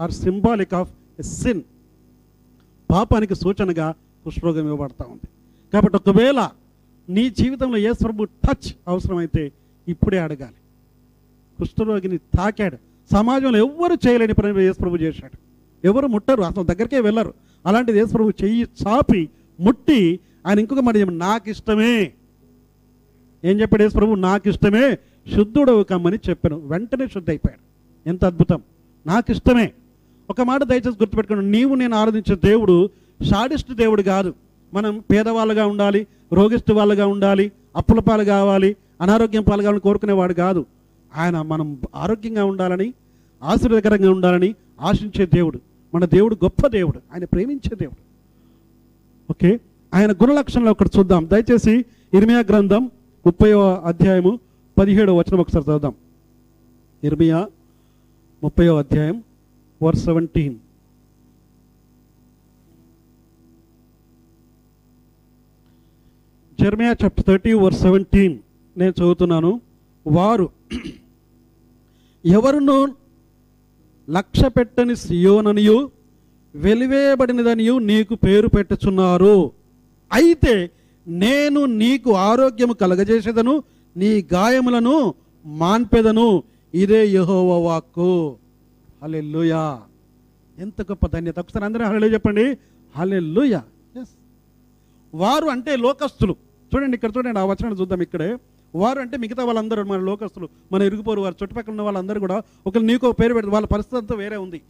or 0.00 0.12
symbolic 0.12 0.74
of 0.74 0.92
a 1.18 1.22
sin 1.22 1.62
పాపానికి 2.90 3.34
సూచనగా 3.34 3.94
కుష్ఠరోగం 4.24 4.64
ఇవ్వబడతా 4.64 5.04
ఉంది. 5.04 5.28
కాబట్టి 5.72 5.96
ఒకవేళ 5.96 6.48
నీ 7.08 7.30
జీవితంలో 7.30 7.78
ఏ 7.78 7.92
టచ్ 8.24 8.72
అవసరమైతే 8.88 9.52
ఇప్పుడే 9.88 10.18
అడగాలి. 10.18 10.58
కుష్ఠరోగిని 11.58 12.18
తాకాడు. 12.18 12.76
సమాజంలో 13.12 13.58
ఎవ్వరు 13.58 14.08
చేయలేని 14.08 14.34
పని 14.34 14.62
యేసుప్రభు 14.62 14.96
చేశాడు. 14.96 15.38
ఎవరు 15.84 16.06
ముట్టరు 16.06 16.42
అసలు 16.42 16.64
దగ్గరికే 16.64 17.00
వెళ్ళరు. 17.00 17.34
అలాంటిది 17.66 17.98
యేసు 17.98 18.32
చెయ్యి 18.42 18.68
చాపి 18.82 19.28
ముట్టి 19.60 20.20
ఆయన 20.46 20.58
ఇంకొక 20.58 20.80
మాట 20.80 20.96
చెప్పాడు, 20.96 21.18
నాకు 21.18 21.50
ఇష్టమే 21.50 22.12
ఏం 23.44 23.60
చెప్పాడు 23.60 23.82
యేసు 23.82 24.14
నాకు 24.14 24.48
ఇష్టమే 24.48 24.98
శుద్ధుడవు 25.34 25.82
కమ్మని 25.82 26.18
చెప్పాను. 26.28 26.56
వెంటనే 26.56 27.06
శుద్ధి 27.06 27.30
అయిపోయాడు 27.30 27.62
ఎంత 28.08 28.24
అద్భుతం. 28.24 28.62
నాకు 29.06 29.30
ఇష్టమే 29.30 29.72
ఒక 30.30 30.40
మాట 30.40 30.62
దయచేసి 30.62 30.88
గుర్తుపెట్టుకోండి. 30.88 31.50
నీవు 31.50 31.74
నేను 31.74 31.96
ఆరాధించే 31.96 32.36
దేవుడు 32.44 32.90
షాడిస్ట్ 33.30 33.72
దేవుడు 33.72 34.02
కాదు. 34.02 34.34
మనం 34.74 35.04
పేదవాళ్ళుగా 35.10 35.66
ఉండాలి 35.66 36.06
రోగిస్తు 36.32 36.72
వాళ్ళుగా 36.72 37.06
ఉండాలి 37.06 37.52
అప్పుల 37.76 37.98
పాలు 37.98 38.24
కావాలి 38.24 38.76
అనారోగ్యం 39.00 39.42
పాలు 39.42 39.62
కావాలని 39.62 39.80
కోరుకునేవాడు 39.80 40.32
కాదు. 40.32 40.66
ఆయన 41.16 41.42
మనం 41.42 41.78
ఆరోగ్యంగా 41.94 42.44
ఉండాలని 42.44 42.94
ఆశీర్వదకరంగా 43.42 44.10
ఉండాలని 44.10 44.54
ఆశించే 44.80 45.26
దేవుడు. 45.26 45.60
మన 45.94 46.04
దేవుడు 46.04 46.34
గొప్ప 46.34 46.66
దేవుడు. 46.66 46.98
ఆయన 47.12 47.24
ప్రేమించే 47.24 47.76
దేవుడు. 47.76 48.02
ఓకే? 49.30 49.60
ఆయన 49.94 50.12
గుణలక్షణంలో 50.12 50.70
ఒకటి 50.70 50.90
చూద్దాం. 50.98 51.28
దయచేసి 51.32 51.84
ఇర్మియా 52.14 52.38
గ్రంథం 52.38 52.90
ముప్పై 53.26 53.52
అధ్యాయము 53.84 54.38
పదిహేడవ 54.78 55.18
వచనం 55.18 55.40
ఒకసారి 55.40 55.64
చదువుదాం. 55.64 55.94
ఇర్మియా 57.04 57.48
ముప్పయో 58.42 58.78
అధ్యాయం 58.78 59.22
verse 59.82 60.02
seventeen 60.06 60.56
Jeremiah 66.60 66.94
chapter 67.02 67.24
thirty 67.24 67.52
verse 67.52 67.74
seventeen 67.74 68.34
నేను 68.76 68.90
చదువుతున్నాను. 68.90 69.60
వారు 70.06 70.46
ఎవరును 72.24 72.94
లక్ష్య 74.10 74.48
పెట్టని 74.48 74.96
సియోననియు 74.96 75.90
వెలివేయబడినదనియు 76.54 77.74
నీకు 77.90 78.14
పేరు 78.14 78.48
పెట్టుచున్నారు. 78.48 79.52
అయితే 80.12 80.70
నేను 81.08 81.64
నీకు 81.64 82.10
ఆరోగ్యము 82.12 82.72
కలగజేసేదను 82.72 83.54
నీ 83.96 84.10
గాయములను 84.32 85.14
మాన్పెదను. 85.46 86.42
ఇదే 86.74 87.06
యహోవ 87.06 87.50
వాక్కు. 87.66 88.36
హలే 89.02 89.20
లూయా 89.34 89.60
ఎంత 90.64 90.82
గొప్ప 90.82 91.04
ధన్యత. 91.12 91.38
ఒకసారి 91.42 91.64
అందరూ 91.64 91.84
హలే 91.84 92.08
చెప్పండి. 92.14 92.44
హలే 92.96 93.18
లూయా 93.34 93.60
ఎస్ 94.00 94.12
వారు 95.14 95.46
అంటే 95.54 95.72
లోకస్తులు. 95.84 96.34
చూడండి 96.72 96.94
ఇక్కడ 96.98 97.10
చూడండి 97.16 97.38
ఆ 97.38 97.44
వచనాన్ని 97.50 97.80
చూద్దాం 97.80 98.02
ఇక్కడే. 98.06 98.28
వారు 98.74 98.98
అంటే 99.04 99.16
మిగతా 99.22 99.44
వాళ్ళందరూ 99.44 99.84
మన 99.92 100.00
లోకస్తులు. 100.10 100.48
మన 100.72 100.82
ఇరుగుపోరు 100.82 101.20
వారు 101.20 101.36
చుట్టుపక్కల 101.42 101.72
ఉన్న 101.74 101.82
వాళ్ళందరూ 101.82 102.18
కూడా 102.20 102.36
ఒకరు 102.66 102.84
నీకు 102.90 103.04
ఒక 103.08 103.16
పేరు 103.20 103.34
పెడుతుంది 103.34 103.54
వాళ్ళ 103.56 103.66
పరిస్థితి 103.74 103.98
అంతా 104.00 104.14
వేరే 104.22 104.36
ఉంది. 104.44 104.60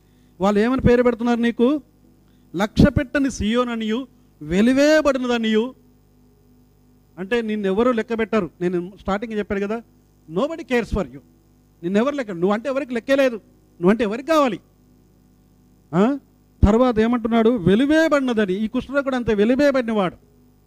వాళ్ళు 0.40 0.58
ఏమని 0.60 0.82
పేరు 0.88 1.02
పెడుతున్నారు 1.02 1.40
నీకు? 1.48 1.68
లక్ష్య 2.54 2.90
పెట్టని 2.98 3.30
సీయోననియు 3.30 4.00
వెలివేయబడినదనియు 4.42 5.64
అంటే 7.18 7.36
నిన్నెవరూ 7.42 7.92
లెక్క 7.92 8.18
పెట్టారు. 8.18 8.50
నేను 8.60 8.78
స్టార్టింగ్ 9.00 9.34
చెప్పాను 9.40 9.60
కదా. 9.66 9.78
నో 10.28 10.46
బడి 10.46 10.64
కేర్స్ 10.64 10.94
ఫర్ 10.94 11.08
యూ 11.14 11.20
నిన్నెవరు 11.82 12.14
లెక్క 12.14 12.30
నువ్వు 12.30 12.54
అంటే 12.56 12.68
ఎవరికి 12.68 12.94
లెక్కే 12.94 13.16
లేదు. 13.16 13.38
నువ్వంటే 13.80 14.04
ఎవరికి 14.04 14.28
కావాలి? 14.28 14.58
తర్వాత 16.64 16.98
ఏమంటున్నాడు? 16.98 17.50
వెలివేయబడినదని. 17.68 18.54
ఈ 18.64 18.66
కుష్ఠుడు 18.68 18.98
అంత 18.98 19.14
అంతే 19.14 19.34
వెలివేయబడినవాడు. 19.34 20.16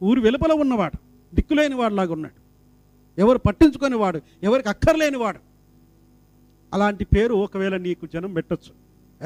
ఊరు 0.04 0.22
వెలుపల 0.22 0.52
ఉన్నవాడు. 0.52 0.98
దిక్కులేని 1.36 1.76
వాడులాగా 1.76 2.14
ఉన్నాడు. 2.14 2.40
ఎవరు 3.22 3.38
పట్టించుకునేవాడు 3.38 4.22
ఎవరికి 4.44 4.70
అక్కర్లేనివాడు. 4.70 5.40
అలాంటి 6.74 7.06
పేరు 7.06 7.34
ఒకవేళ 7.34 7.76
నీకు 7.78 8.08
జనం 8.14 8.34
పెట్టొచ్చు. 8.34 8.72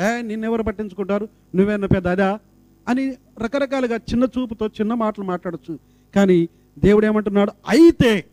ఏ 0.01 0.21
నిన్నెవరు 0.21 0.63
పట్టించుకుంటారు? 0.63 1.27
నువ్వేనా 1.55 1.87
పెద్ద 1.87 2.07
అదా 2.07 2.39
అని 2.87 3.03
రకరకాలుగా 3.39 3.95
చిన్న 3.95 4.23
చూపుతో 4.23 4.67
చిన్న 4.67 4.93
మాటలు 4.93 5.25
మాట్లాడచ్చు. 5.25 5.79
కానీ 6.15 6.49
దేవుడు 6.79 7.05
ఏమంటున్నాడు? 7.05 7.51
అయితే 7.69 8.25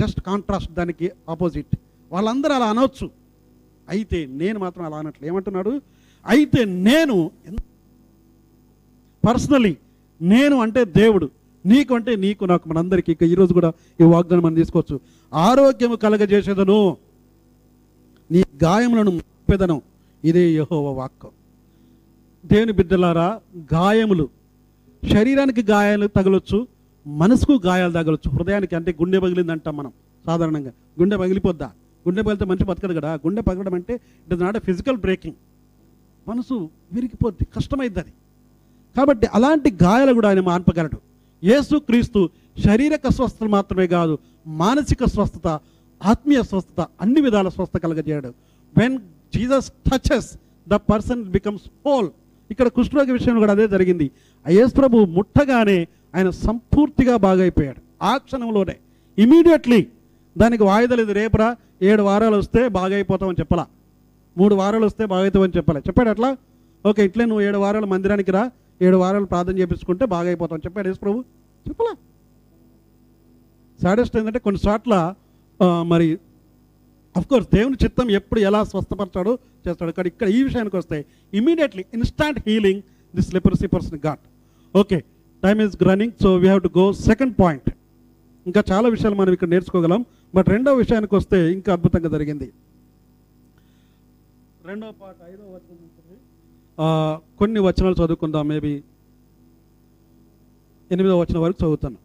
జస్ట్ 0.00 0.20
కాంట్రాస్ట్ 0.20 0.72
దానికి 0.72 1.10
ఆపోజిట్ 1.28 1.76
వాళ్ళందరూ 2.12 2.52
అలా 2.52 2.66
అనవచ్చు 2.66 3.10
అయితే 3.88 4.18
నేను 4.42 4.58
మాత్రం 4.64 4.84
అలా 4.84 4.96
అనట్లు 5.02 5.26
ఏమంటున్నాడు? 5.26 5.72
అయితే 6.26 6.60
నేను 6.88 7.16
పర్సనలీ 9.26 9.74
నేను 10.20 10.56
అంటే 10.64 10.84
దేవుడు 11.00 11.26
నీకు 11.64 11.92
అంటే 11.94 12.12
నీకు 12.16 12.44
నాకు 12.44 12.64
మనందరికీ 12.68 13.10
ఇక 13.12 13.24
ఈరోజు 13.32 13.52
కూడా 13.58 13.70
ఈ 14.00 14.04
వాగ్దానం 14.14 14.42
మనం 14.42 14.54
తీసుకోవచ్చు. 14.54 14.96
ఆరోగ్యము 15.32 15.96
కలగజేసేదను. 16.04 16.78
నీ 18.30 18.40
గాయములను 18.64 19.12
పెదను 19.50 19.76
ఇదే 20.24 20.44
యహోవ 20.50 20.88
వాక్యం 21.00 21.32
దేవుని 22.44 22.72
బిడ్డలారా 22.72 23.28
గాయములు. 23.74 24.26
శరీరానికి 25.02 25.62
గాయాలు 25.72 26.06
తగలొచ్చు 26.06 26.58
మనసుకు 27.06 27.54
గాయాలు 27.66 27.92
తగలొచ్చు. 27.92 28.28
హృదయానికి 28.36 28.74
అంటే 28.76 28.90
గుండె 29.00 29.18
పగిలిందంటాం 29.18 29.74
మనం 29.76 29.92
సాధారణంగా. 30.26 30.72
గుండె 31.00 31.16
పగిలిపోద్దా? 31.16 31.68
గుండె 32.08 32.22
పగిలితే 32.26 32.46
మంచి 32.50 32.64
బతకదు 32.70 32.94
కదా. 32.98 33.10
గుండె 33.26 33.42
పగలడం 33.48 33.74
అంటే 33.80 33.94
it 34.24 34.34
is 34.36 34.42
not 34.46 34.58
a 34.60 34.62
physical 34.68 34.98
breaking 35.06 35.38
మనసు 36.26 36.56
విరిగిపోద్ది 36.94 37.44
కష్టమైద్ది 37.56 38.00
అది 38.04 38.12
కాబట్టి 38.96 39.26
అలాంటి 39.36 39.68
గాయాలు 39.82 40.12
కూడా 40.18 40.28
ఆయన 40.30 40.42
మాన్పగలడు. 40.50 40.98
యేసు 41.42 41.76
క్రీస్తు 41.88 42.20
శారీరక 42.64 43.08
స్వస్థత 43.16 43.48
మాత్రమే 43.56 43.86
కాదు 43.96 44.14
మానసిక 44.62 45.04
స్వస్థత 45.14 45.48
ఆత్మీయ 46.00 46.40
స్వస్థత 46.50 46.80
అన్ని 47.02 47.20
విధాల 47.26 47.48
స్వస్థ 47.56 47.76
కలగజేయడు. 47.84 48.30
When 48.74 48.96
Jesus 49.34 49.68
touches 49.88 50.30
the 50.66 50.74
person 50.90 51.22
becomes 51.36 51.66
whole 51.86 52.08
ఇక్కడ 52.52 52.68
కుష్ఠరోగి 52.76 53.12
విషయంలో 53.16 53.40
కూడా 53.44 53.54
అదే 53.56 53.66
జరిగింది. 53.74 54.06
ఆ 54.46 54.50
యేసు 54.58 54.72
ప్రభు 54.80 55.04
ముట్టగానే 55.16 55.78
ఆయన 56.16 56.28
సంపూర్తిగా 56.46 57.14
బాగైపోయాడు. 57.26 57.80
ఆ 58.10 58.12
క్షణంలోనే 58.26 58.76
ఇమీడియట్లీ 59.18 59.80
దానికి 60.36 60.62
వాయిదా 60.70 60.96
లేదు 61.00 61.12
రేపరా 61.20 61.48
ఏడు 61.80 62.02
వారాలు 62.08 62.36
వస్తే 62.42 62.60
బాగైపోతామని 62.76 63.40
చెప్పలా. 63.40 63.64
మూడు 64.36 64.54
వారాలు 64.60 64.86
వస్తే 64.90 65.04
బాగైతామని 65.12 65.56
చెప్పలే. 65.58 65.80
చెప్పాడు 65.88 66.10
అట్లా 66.14 66.30
ఓకే 66.84 67.02
ఇట్లే 67.08 67.24
నువ్వు 67.30 67.42
ఏడు 67.48 67.58
వారాలు 67.64 67.86
మందిరానికి 67.92 68.32
రా 68.36 68.42
ఏడు 68.86 68.96
వారాలు 69.02 69.26
ప్రార్థన 69.32 69.54
చేపించుకుంటే 69.60 70.04
బాగైపోతాం 70.14 70.60
చెప్పాడు 70.66 70.88
యేసు 70.90 71.00
ప్రభు. 71.04 71.18
చెప్పలా. 71.68 71.92
సాడెస్ట్ 73.82 74.16
ఏంటంటే 74.18 74.40
కొన్ని 74.46 74.60
చోట్ల 74.66 74.94
మరి 75.92 76.08
కోర్స్ 77.30 77.48
దేవుని 77.54 77.76
చిత్తం 77.82 78.08
ఎప్పుడు 78.18 78.40
ఎలా 78.48 78.58
స్వస్థపరచాడో 78.72 79.32
చేస్తాడు. 79.66 79.92
కానీ 79.96 80.08
ఇక్కడ 80.12 80.28
ఈ 80.36 80.40
విషయానికి 80.48 80.76
వస్తే 80.80 80.98
immediately 81.38 81.84
instant 81.96 82.38
healing 82.46 82.82
this 83.14 83.30
leprosy 83.36 83.68
person 83.74 84.00
got 84.06 84.22
okay 84.74 84.98
time 85.42 85.58
is 85.64 85.74
running 85.88 86.14
so 86.22 86.30
we 86.42 86.46
have 86.50 86.62
to 86.66 86.70
go 86.78 86.84
second 87.08 87.34
point 87.42 87.68
ఇంకా 88.46 88.60
చాలా 88.70 88.86
విషయాలు 88.94 89.16
మనం 89.20 89.32
ఇక్కడ 89.36 89.48
నేర్చుకోగలం. 89.54 90.00
బట్ 90.34 90.48
రెండో 90.48 90.74
విషయానికి 90.74 91.14
వస్తే 91.14 91.52
ఇంకా 91.52 91.72
అద్భుతంగా 91.72 92.08
జరిగింది. 92.08 92.52
రెండో 94.64 94.86
పాట 95.00 95.14
ఐదో 95.30 95.44
వచనం 95.54 97.20
కొన్ని 97.38 97.60
వచనాలు 97.60 97.94
చదువుకుందాం 97.94 98.48
మేబీ 98.48 98.82
ఎనిమిదో 100.92 101.18
వచనం 101.18 101.40
వరకు 101.40 101.64
చదువుతాను. 101.64 101.96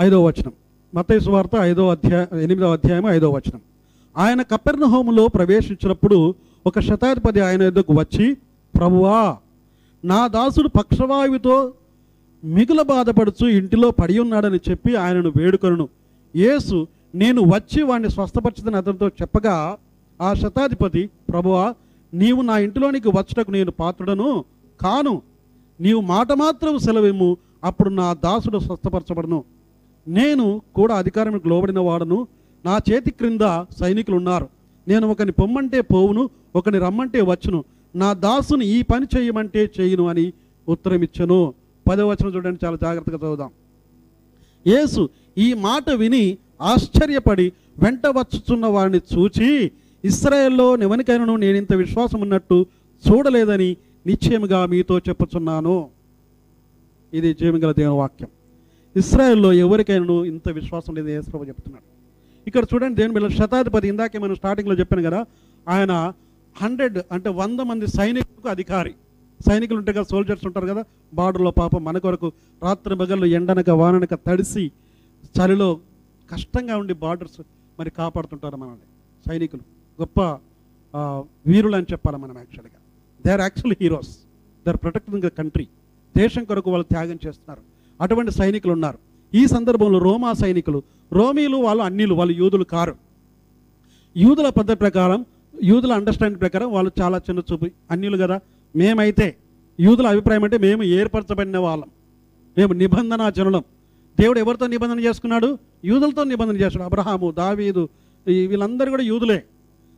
ఐదో 0.00 0.24
వచనం. 0.24 0.52
మత్తయి 0.94 1.20
సువార్త 1.20 1.56
ఐదో 1.60 1.88
అధ్యాయం 1.90 2.38
ఎనిమిదో 2.38 2.72
అధ్యాయం 2.72 3.06
ఐదో 3.06 3.30
వచనం. 3.30 3.60
ఆయన 4.16 4.42
కపెర్ణ 4.42 4.84
హోములో 4.84 5.28
ప్రవేశించినప్పుడు 5.28 6.34
ఒక 6.66 6.80
శతాధిపతి 6.80 7.40
ఆయన 7.40 7.62
ఎదుకు 7.62 7.92
వచ్చి 7.92 8.34
ప్రభువా 8.78 9.36
నా 10.04 10.26
దాసుడు 10.26 10.68
పక్షవాయువుతో 10.68 11.72
మిగుల 12.44 12.82
బాధపడుచు 12.82 13.48
ఇంటిలో 13.48 13.90
పడి 13.90 14.18
ఉన్నాడని 14.18 14.60
చెప్పి 14.70 14.96
ఆయనను 14.96 15.32
వేడుకొనును. 15.36 15.88
యేసు 16.36 16.86
నేను 17.14 17.42
వచ్చి 17.42 17.82
వాడిని 17.82 18.10
స్వస్థపరచదని 18.10 18.76
అతనితో 18.76 19.08
చెప్పగా 19.08 19.76
ఆ 20.22 20.34
శతాధిపతి 20.34 21.10
ప్రభువా 21.28 21.74
నీవు 22.14 22.42
నా 22.42 22.58
ఇంటిలోనికి 22.58 23.08
వచ్చటకు 23.08 23.50
నేను 23.50 23.70
పాత్రుడను 23.70 24.44
కాను. 24.80 25.22
నీవు 25.80 26.00
మాట 26.00 26.32
మాత్రం 26.32 26.78
సెలవేము 26.78 27.36
అప్పుడు 27.64 27.90
నా 27.90 28.12
దాసుడు 28.12 28.58
స్వస్థపరచబడను. 28.58 29.44
నేను 30.08 30.62
కూడా 30.74 30.94
అధికారానికి 30.94 31.48
లోబడిన 31.48 31.78
వాడను. 31.78 32.26
నా 32.64 32.80
చేతి 32.90 33.10
క్రింద 33.10 33.64
సైనికులు 33.80 34.16
ఉన్నారు 34.16 34.48
నేను 34.88 35.08
ఒకని 35.08 35.32
పొమ్మంటే 35.32 35.80
పోవును 35.80 36.30
ఒకని 36.56 36.78
రమ్మంటే 36.78 37.20
వచ్చును. 37.20 37.64
నా 37.94 38.12
దాసుని 38.12 38.66
ఈ 38.66 38.82
పని 38.82 39.06
చేయమంటే 39.16 39.70
చేయను 39.80 40.08
అని 40.08 40.32
ఉత్తరం 40.68 41.02
ఇచ్చను 41.02 41.54
పదవచనం 41.88 42.34
చూడండి 42.34 42.66
చాలా 42.66 42.76
జాగ్రత్తగా 42.82 43.16
చదువుదాం. 43.16 43.50
యేసు 44.66 45.08
ఈ 45.38 45.52
మాట 45.52 45.90
విని 45.90 46.38
ఆశ్చర్యపడి 46.60 47.52
వెంట 47.82 48.06
వచ్చుచున్న 48.06 48.66
వారిని 48.66 49.00
చూచి 49.14 49.72
ఇస్రాయేల్లో 50.04 50.76
ఎవరికైనాను 50.76 51.36
నేను 51.36 51.56
ఇంత 51.56 51.72
విశ్వాసం 51.72 52.20
ఉన్నట్టు 52.20 52.66
చూడలేదని 53.04 53.76
నిశ్చయముగా 54.06 54.66
మీతో 54.66 54.98
చెప్పుచున్నాను. 54.98 55.90
ఇది 57.12 57.34
జీవగల 57.34 57.72
దేవుని 57.72 57.98
వాక్యం. 57.98 58.28
ఇస్రాయెల్లో 58.96 59.52
ఎవరికైనాను 59.52 60.24
ఇంత 60.24 60.48
విశ్వాసం 60.48 60.94
లేదు 60.94 61.08
యేసుప్రభు 61.08 61.44
చెప్తున్నాడు. 61.44 61.84
ఇక్కడ 62.46 62.64
చూడండి 62.74 62.96
దేవుని 62.96 63.14
బిడ్డ 63.14 63.36
శతాధిపతి 63.38 63.88
ఇందాకే 63.88 64.18
మనం 64.18 64.34
స్టార్టింగ్లో 64.34 64.74
చెప్పాను 64.74 65.02
కదా 65.02 65.26
ఆయన 65.68 66.12
హండ్రెడ్ 66.62 66.98
అంటే 67.12 67.30
వంద 67.30 67.60
మంది 67.60 67.86
సైనికులకు 67.86 68.48
అధికారి. 68.48 68.94
సైనికులు 69.48 69.78
ఉంటాయి 69.78 69.94
కదా 69.94 70.06
సోల్జర్స్ 70.10 70.46
ఉంటారు 70.46 70.66
కదా 70.66 70.84
బార్డర్లో 71.14 71.50
పాపం 71.50 71.84
మన 71.84 71.98
కొరకు 71.98 72.32
రాత్రి 72.62 72.94
మగళ్ళు 72.94 73.26
ఎండనక 73.26 73.70
వాననక 73.70 74.14
తడిసి 74.14 74.70
చలిలో 75.36 75.68
కష్టంగా 76.32 76.76
ఉండి 76.76 76.94
బార్డర్స్ 77.04 77.40
మరి 77.78 77.90
కాపాడుతుంటారు 77.90 78.56
మనల్ని. 78.56 78.86
సైనికులు. 79.28 79.62
గొప్ప 80.00 80.20
వీరులు 81.46 81.76
అని 81.76 81.86
చెప్పాలి 81.92 82.16
మనం 82.18 82.36
యాక్చువల్గా 82.36 82.78
they 83.26 83.30
are 83.32 83.40
actual 83.40 83.74
heroes 83.80 84.12
they 84.64 84.70
are 84.70 84.78
protecting 84.82 85.22
the 85.22 85.26
country 85.26 85.66
దేశం 86.16 86.44
కొరకు 86.44 86.70
వాళ్ళు 86.70 86.86
త్యాగం 86.92 87.18
చేస్తున్నారు. 87.26 87.62
అటువంటి 88.00 88.30
సైనికులు 88.30 88.72
ఉన్నారు. 88.72 88.98
ఈ 89.34 89.46
సందర్భంలో 89.46 89.98
రోమా 89.98 90.32
సైనికులు 90.42 90.80
రోమీలు 91.12 91.56
వాళ్ళు 91.66 91.82
అన్నిలు 91.82 92.14
వాళ్ళు 92.14 92.34
యూదులు 92.42 92.64
కారు. 92.64 92.94
యూదుల 94.16 94.48
పద్ధతి 94.48 94.78
ప్రకారం 94.84 95.20
యూదుల 95.62 95.92
అండర్స్టాండింగ్ 95.92 96.40
ప్రకారం 96.40 96.68
వాళ్ళు 96.72 96.90
చాలా 97.00 97.18
చిన్న 97.28 97.40
చూపు 97.52 97.66
అన్యులు 97.90 98.16
కదా. 98.22 98.36
మేమైతే 98.76 99.26
యూదుల 99.80 100.06
అభిప్రాయం 100.06 100.44
అంటే 100.44 100.58
మేము 100.58 100.82
ఏర్పరచబడిన 100.98 101.58
వాళ్ళం. 101.58 101.90
మేము 102.58 102.72
నిబంధన 102.72 103.28
జనులం 103.36 103.64
దేవుడు 104.20 104.38
ఎవరితో 104.38 104.66
నిబంధన 104.66 105.00
చేసుకున్నాడు? 105.00 105.58
యూదులతో 105.84 106.24
నిబంధన 106.24 106.56
చేస్తున్నాడు 106.56 106.90
అబ్రహాము 106.90 107.30
దావీదు 107.30 107.88
వీళ్ళందరూ 108.26 108.90
కూడా 108.90 109.02
యూదులే. 109.02 109.44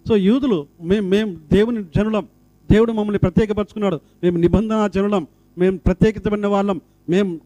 సో 0.08 0.16
యూదులు 0.16 0.66
మేము 0.82 1.08
మేము 1.08 1.36
దేవుని 1.52 1.84
జనులం. 1.96 2.26
దేవుడు 2.70 2.92
మమ్మల్ని 2.92 3.18
ప్రత్యేకపరచుకున్నాడు. 3.18 4.00
మేము 4.22 4.38
నిబంధన 4.38 4.86
జనులం. 4.94 5.26
మేము 5.58 5.76
ప్రత్యేకించబడిన 5.78 6.46
వాళ్ళం. 6.46 6.80
మేము 7.08 7.40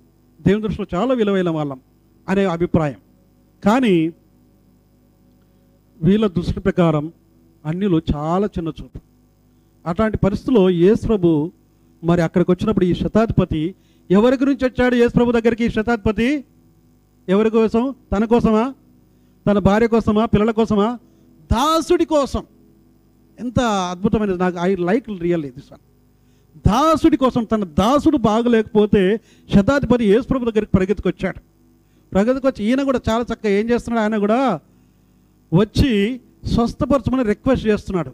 దేవుని 0.46 0.64
దృష్టిలో 0.64 0.98
చాలా 0.98 1.14
విలువైన 1.14 1.48
వాళ్ళం 1.48 1.80
అనే 2.28 2.44
అభిప్రాయం. 2.44 3.00
కానీ 3.64 4.12
వీళ్ళ 6.02 6.26
దృష్టి 6.26 6.60
ప్రకారం 6.60 7.12
అన్యులు 7.66 8.02
చాలా 8.16 8.46
చిన్న 8.46 8.68
చూపు. 8.68 8.98
అట్లాంటి 9.86 10.18
పరిస్థితుల్లో 10.18 10.70
యేసు 10.70 11.06
ప్రభు 11.06 11.50
మరి 12.04 12.22
అక్కడికి 12.22 12.50
వచ్చినప్పుడు 12.50 12.84
ఈ 12.84 12.94
శతాధిపతి 12.94 13.74
ఎవరి 14.10 14.36
గురించి 14.36 14.68
వచ్చాడు? 14.68 14.94
యేసు 14.94 15.12
ప్రభు 15.12 15.32
దగ్గరికి 15.32 15.64
ఈ 15.64 15.68
శతాధిపతి? 15.68 16.44
ఎవరి 17.28 17.50
కోసం? 17.50 17.94
తన 18.12 18.24
కోసమా? 18.24 18.74
తన 19.50 19.58
భార్య 19.58 19.86
కోసమా? 19.86 20.24
పిల్లల 20.24 20.50
కోసమా? 20.50 20.98
దాసుడి 21.52 22.04
కోసం. 22.04 22.42
ఎంత 23.40 23.60
అద్భుతమైనది. 23.60 24.38
నాకు 24.38 24.56
I 24.60 24.74
like 24.74 25.08
real 25.08 25.42
this 25.42 25.72
one. 25.72 25.80
దాసుడి 26.68 27.16
కోసం 27.16 27.44
తన 27.44 27.64
దాసుడు 27.64 28.16
బాగలేకపోతే 28.16 29.20
శతాధిపతి 29.54 30.04
యేసు 30.04 30.26
ప్రభు 30.28 30.50
దగ్గరికి 30.50 30.72
పరిగెత్తుకొచ్చాడు. 30.76 31.40
ప్రగతికొచ్చి 32.12 32.64
ఈయన 32.64 32.82
కూడా 32.82 33.00
చాలా 33.10 33.22
చక్కగా 33.22 33.52
ఏం 33.52 33.70
చేస్తున్నాడు? 33.70 34.02
ఆయన 34.02 34.20
కూడా 34.20 34.60
వచ్చి 35.54 36.20
స్వస్థపరచమని 36.44 37.22
రిక్వెస్ట్ 37.22 37.66
చేస్తున్నాడు. 37.66 38.12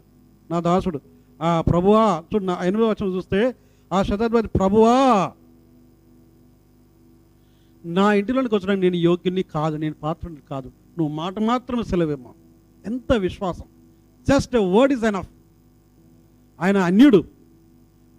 నా 0.51 0.59
దాసుడు 0.59 0.99
ఆ 1.41 1.61
ప్రభువా 1.61 2.23
చూడు 2.33 2.43
నా 2.43 2.59
ఎనిమిదో 2.63 2.89
వచ్చిన 2.89 3.15
చూస్తే 3.15 3.55
ఆ 3.93 4.03
శతాధిపతి 4.03 4.47
ప్రభువా 4.47 5.31
నా 7.85 8.13
ఇంటిలోనికి 8.13 8.55
వచ్చడానికి 8.55 8.83
నేను 8.83 8.95
యోగ్యుని 8.95 9.43
కాదు 9.43 9.75
నేను 9.75 9.93
పాత్రని 9.93 10.37
కాదు. 10.49 10.71
నువ్వు 10.97 11.15
మాట 11.15 11.39
మాత్రం 11.39 11.83
సెలవేమో. 11.83 12.33
ఎంత 12.85 13.13
విశ్వాసం. 13.13 13.63
జస్ట్ 14.29 14.55
వర్డ్ 14.55 14.93
ఇస్ 14.93 15.03
ఎనఫ్ 15.03 15.29
ఆయన 16.61 16.77
అన్యుడు. 16.77 17.23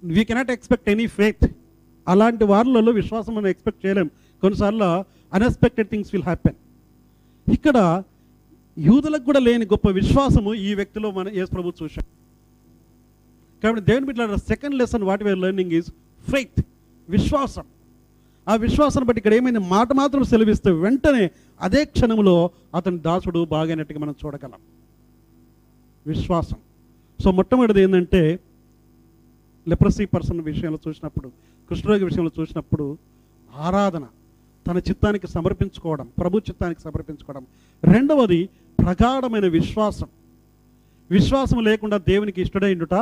We 0.04 0.24
cannot 0.24 0.50
expect 0.50 0.88
any 0.88 1.06
faith 1.06 1.46
అలాంటి 2.08 2.44
వారిలో 2.44 2.92
విశ్వాసం 2.92 3.34
మనం 3.34 3.46
ఎక్స్పెక్ట్ 3.46 3.86
చేయలేం. 3.86 4.06
కొన్నిసార్లు 4.40 5.04
అన్ఎక్స్పెక్టెడ్ 5.34 5.88
థింగ్స్ 5.88 6.10
విల్ 6.12 6.22
హ్యాపెన్ 6.22 6.54
ఇక్కడ 7.52 8.02
యూదులకు 8.78 9.22
కూడా 9.22 9.38
లేని 9.38 9.64
గొప్ప 9.64 9.88
విశ్వాసము 9.90 10.54
ఈ 10.54 10.74
వ్యక్తిలో 10.74 11.10
మన 11.10 11.28
యేసు 11.28 11.50
ప్రభు 11.50 11.72
చూశాం 11.82 12.04
కాబట్టి 13.62 13.90
దేవుని 13.90 14.06
బిడ్డ 14.06 14.34
second 14.34 14.74
lesson 14.74 15.02
what 15.02 15.22
we're 15.22 15.38
learning 15.38 15.72
is 15.72 15.90
faith 16.30 16.66
విశ్వాసం. 17.08 17.64
ఆ 18.48 18.54
విశ్వాసాన్ని 18.54 19.06
బట్టి 19.06 19.18
ఇక్కడ 19.18 19.34
ఏమైంది? 19.34 19.58
మాట 19.58 19.92
మాత్రం 19.92 20.24
సెలవిస్తే 20.24 20.70
వెంటనే 20.70 21.30
అదే 21.60 21.84
క్షణంలో 21.84 22.50
అతని 22.74 22.98
దాసుడు 22.98 23.44
బాగైనట్టుగా 23.44 23.98
మనం 23.98 24.14
చూడగలం. 24.26 24.60
విశ్వాసం. 26.06 26.56
సో 27.24 27.30
మొట్టమొదటిది 27.30 27.82
ఏంటంటే 27.82 28.38
లెప్రసీ 29.68 30.04
పర్సన్ 30.04 30.40
విషయంలో 30.40 30.78
చూసినప్పుడు 30.88 31.28
కృష్ణరోగి 31.68 32.04
విషయంలో 32.04 32.30
చూసినప్పుడు 32.40 32.98
ఆరాధన 33.56 34.06
తన 34.66 34.78
చిత్తానికి 34.78 35.26
సమర్పించుకోవడం 35.26 36.08
ప్రభు 36.18 36.38
చిత్తానికి 36.38 36.80
సమర్పించుకోవడం. 36.80 37.46
రెండవది 37.84 38.48
ప్రగాఢమైన 38.78 39.46
విశ్వాసం. 39.48 40.06
విశ్వాసం 41.10 41.64
లేకుండా 41.64 41.98
దేవునికి 41.98 42.42
ఇష్టడైండుట 42.42 42.94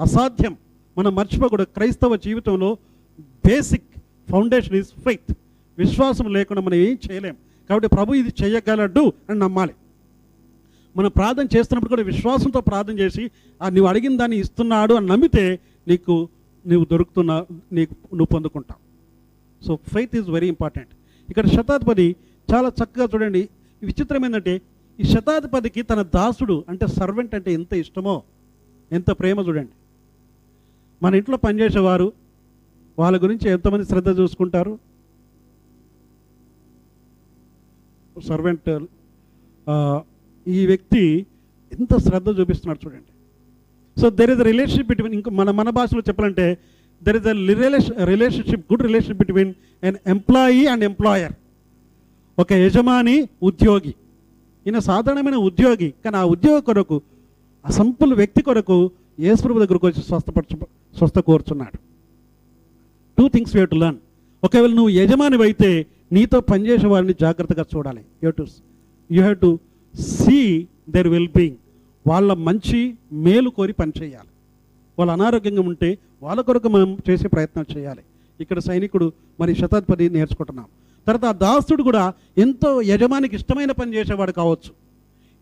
అసాధ్యం. 0.00 0.56
మనం 0.98 1.14
మర్చిపోకూడదు. 1.14 1.64
క్రైస్తవ 1.64 2.16
జీవితంలో 2.16 2.78
బేసిక్ 3.20 3.93
ఫౌండేషన్ 4.30 4.76
ఈజ్ 4.80 4.90
ఫెయిత్ 5.06 5.32
విశ్వాసం 5.78 6.26
లేకుండా 6.36 6.62
మనం 6.66 6.78
ఏం 6.86 6.96
చేయలేం. 7.06 7.36
కాబట్టి 7.70 7.88
ప్రభు 7.96 8.14
ఇది 8.20 8.32
చేయగలడు 8.40 9.04
అని 9.28 9.38
నమ్మాలి. 9.38 9.74
మనం 10.96 11.10
ప్రార్థన 11.10 11.46
చేస్తున్నప్పుడు 11.54 11.92
కూడా 11.94 12.02
విశ్వాసంతో 12.02 12.60
ప్రార్థన 12.60 12.94
చేసి 12.98 13.22
ఆ 13.60 13.68
నువ్వు 13.68 13.88
అడిగిన 13.90 14.16
దాన్ని 14.16 14.36
ఇస్తున్నాడు 14.42 14.94
అని 14.94 15.06
నమ్మితే 15.12 15.46
నీకు 15.88 16.14
నువ్వు 16.64 16.84
దొరుకుతున్న 16.90 17.32
నీకు 17.76 17.94
నువ్వు 18.12 18.30
పొందుకుంటావు. 18.34 18.80
So 19.66 19.72
faith 19.92 20.14
is 20.16 20.28
very 20.30 20.48
important 20.54 20.92
ఇక్కడ 21.30 21.46
శతాధిపతి 21.46 22.06
చాలా 22.48 22.68
చక్కగా 22.80 23.06
చూడండి. 23.14 23.42
విచిత్రం 23.82 24.24
ఏంటంటే 24.24 24.54
ఈ 25.00 25.04
శతాధిపతికి 25.12 25.82
తన 25.82 26.00
దాసుడు 26.16 26.56
అంటే 26.68 26.86
సర్వెంట్ 26.98 27.34
అంటే 27.34 27.50
ఎంత 27.58 27.72
ఇష్టమో 27.74 28.14
ఎంత 28.92 29.10
ప్రేమ 29.20 29.38
చూడండి. 29.48 29.74
మన 31.02 31.14
ఇంట్లో 31.20 31.36
పనిచేసేవారు 31.36 32.06
వాళ్ళ 32.98 33.16
గురించి 33.22 33.46
ఎంతమంది 33.50 33.84
శ్రద్ధ 33.90 34.10
చూసుకుంటారు? 34.20 34.78
సర్వెంట్ 38.28 38.70
ఈ 40.46 40.66
వ్యక్తి 40.66 41.04
ఎంత 41.78 41.96
శ్రద్ధ 42.06 42.28
చూపిస్తున్నాడు 42.40 42.80
చూడండి. 42.84 43.10
So 44.00 44.10
there 44.10 44.30
is 44.30 44.42
relationship 44.50 44.88
between 44.88 45.14
ఇంకా 45.14 45.30
మన 45.30 45.50
మన 45.60 45.70
భాషలో 45.70 46.02
చెప్పాలంటే 46.08 46.58
there 47.04 47.16
is 47.16 47.26
a 47.26 47.32
relation 47.32 48.06
relationship 48.06 48.66
good 48.72 48.82
relationship 48.82 49.18
between 49.18 49.52
an 49.82 49.96
employee 50.06 50.66
and 50.66 50.84
employer 50.84 51.34
ఒక 52.38 52.52
యజమాని 52.52 53.16
ఉద్యోగి. 53.42 53.94
ఈయన 54.66 54.78
సాధారణమైన 54.78 55.38
ఉద్యోగి 55.48 55.88
కానీ 56.04 56.16
ఆ 56.16 56.24
ఉద్యోగ 56.34 56.58
కొరకు 56.58 56.96
ఆ 57.66 57.70
వ్యక్తి 58.20 58.42
కొరకు 58.42 58.90
యేసుప్రభు 59.20 59.62
దగ్గరకు 59.64 59.86
వచ్చి 59.86 60.02
స్వస్థపరచు 60.02 60.56
స్వస్థ 60.98 61.18
కోరుచున్నాడు. 61.18 61.93
Two 63.18 63.28
things 63.28 63.56
you 63.56 63.64
to 63.64 63.74
learn 63.74 63.98
ఒకవేళ 64.44 64.70
నువ్వు 64.70 64.88
యజమాని 64.88 65.42
అయితే 65.42 65.86
నీతో 66.12 66.40
పనిచేసే 66.40 66.86
వారిని 66.86 67.14
జాగ్రత్తగా 67.20 67.64
చూడాలి. 67.76 68.02
You 68.24 68.30
to 68.30 68.46
you 69.12 69.20
have 69.20 69.38
to 69.38 69.58
see 70.00 70.66
their 70.88 71.08
well 71.08 71.28
being 71.36 71.56
వాళ్ళ 72.06 72.32
మంచి 72.32 72.94
మేలు 73.12 73.50
కోరి 73.50 73.72
పనిచేయాలి 73.72 74.30
వాళ్ళు 74.98 75.12
అనారోగ్యంగా 75.12 75.62
ఉంటే 75.62 75.98
వాళ్ళ 76.22 76.40
కొరకు 76.40 76.68
మనం 76.68 76.98
చేసే 77.10 77.28
ప్రయత్నం 77.28 77.64
చేయాలి. 77.76 78.02
ఇక్కడ 78.40 78.58
సైనికుడు 78.58 79.12
మరి 79.40 79.54
శతాధిపతి 79.54 80.10
నేర్చుకుంటున్నాం. 80.10 80.66
తర్వాత 81.06 81.24
ఆ 81.24 81.38
దాసుడు 81.38 81.82
కూడా 81.82 82.12
ఎంతో 82.38 82.82
యజమానికి 82.82 83.36
ఇష్టమైన 83.36 83.72
పని 83.72 83.94
చేసేవాడు 83.94 84.32
కావచ్చు. 84.32 84.70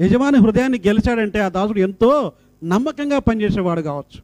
యజమాని 0.04 0.38
హృదయాన్ని 0.38 0.78
గెలిచాడంటే 0.86 1.38
ఆ 1.38 1.48
దాసుడు 1.48 1.78
ఎంతో 1.78 2.32
నమ్మకంగా 2.64 3.18
పనిచేసేవాడు 3.18 3.80
కావచ్చు. 3.80 4.20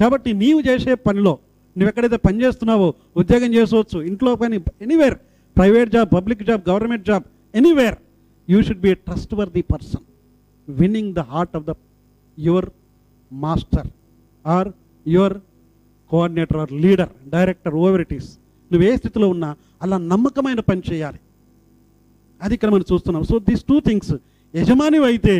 కాబట్టి 0.00 0.32
నీవు 0.32 0.60
చేసే 0.60 0.94
పనిలో 0.94 1.38
నువ్వు 1.76 1.88
ఎక్కడైతే 1.90 2.18
పని 2.26 2.38
చేస్తున్నావో 2.44 2.88
ఉద్యోగం 3.20 3.50
చేసుకోవచ్చు 3.58 3.98
ఇంట్లో 4.10 4.32
పని 4.42 4.56
anywhere 4.86 5.16
private 5.56 5.90
job 5.94 6.08
public 6.16 6.42
job 6.50 6.62
government 6.70 7.04
job 7.10 7.24
anywhere 7.60 7.96
you 8.48 8.60
should 8.68 8.84
be 8.86 8.90
a 8.94 8.96
trustworthy 9.40 9.62
person 9.72 10.04
winning 10.68 11.10
the 11.18 11.24
heart 11.32 11.56
of 11.58 11.66
the 11.70 11.74
your 12.38 12.68
master 13.32 13.90
or 14.44 14.70
your 15.06 15.36
coordinator 16.12 16.58
or 16.62 16.72
leader 16.84 17.12
director 17.34 17.76
over 17.82 18.02
it 18.06 18.14
is 18.18 18.30
నువ్వు 18.70 18.84
ఏ 18.88 18.92
స్థితిలో 19.00 19.26
ఉన్నా 19.34 19.50
అలా 19.84 19.96
నమ్మకమైన 20.12 20.60
పని 20.68 20.82
చేయాలి. 20.90 21.18
అది 22.40 22.52
ఇక్కడ 22.56 22.70
మనం 22.74 22.86
చూస్తున్నాం. 22.92 23.22
సో 23.30 23.36
దీస్ 23.48 23.62
టూ 23.70 23.76
థింగ్స్ 23.88 24.14
యజమాని 24.54 24.98
అయితే 25.10 25.34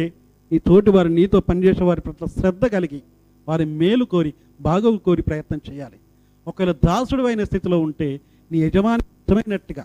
నీ 0.51 0.59
తోటి 0.68 0.90
వారు 0.97 1.11
నీతో 1.18 1.38
పనిచేసే 1.49 1.85
వారి 1.88 2.03
పట్ల 2.07 2.27
శ్రద్ధ 2.38 2.64
కలిగి 2.75 3.01
వారి 3.49 3.64
మేలు 3.81 4.05
కోరి 4.12 4.33
బాగోగు 4.66 5.01
కోరి 5.07 5.23
ప్రయత్నం 5.29 5.61
చేయాలి. 5.68 5.99
ఒకవేళ 6.48 6.72
దాసుడు 6.72 7.22
అయిన 7.22 7.44
స్థితిలో 7.44 7.78
ఉంటే 7.78 8.20
నీ 8.52 8.59
యజమాని 8.59 9.02
ఇష్టమైనట్టుగా 9.02 9.85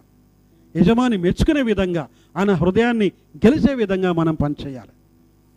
యజమాని 0.77 1.17
మెచ్చుకునే 1.17 1.61
విధంగా 1.61 2.07
ఆయన 2.37 2.53
హృదయాన్ని 2.53 3.11
గెలిచే 3.45 3.73
విధంగా 3.73 4.13
మనం 4.13 4.35
పనిచేయాలి. 4.35 4.89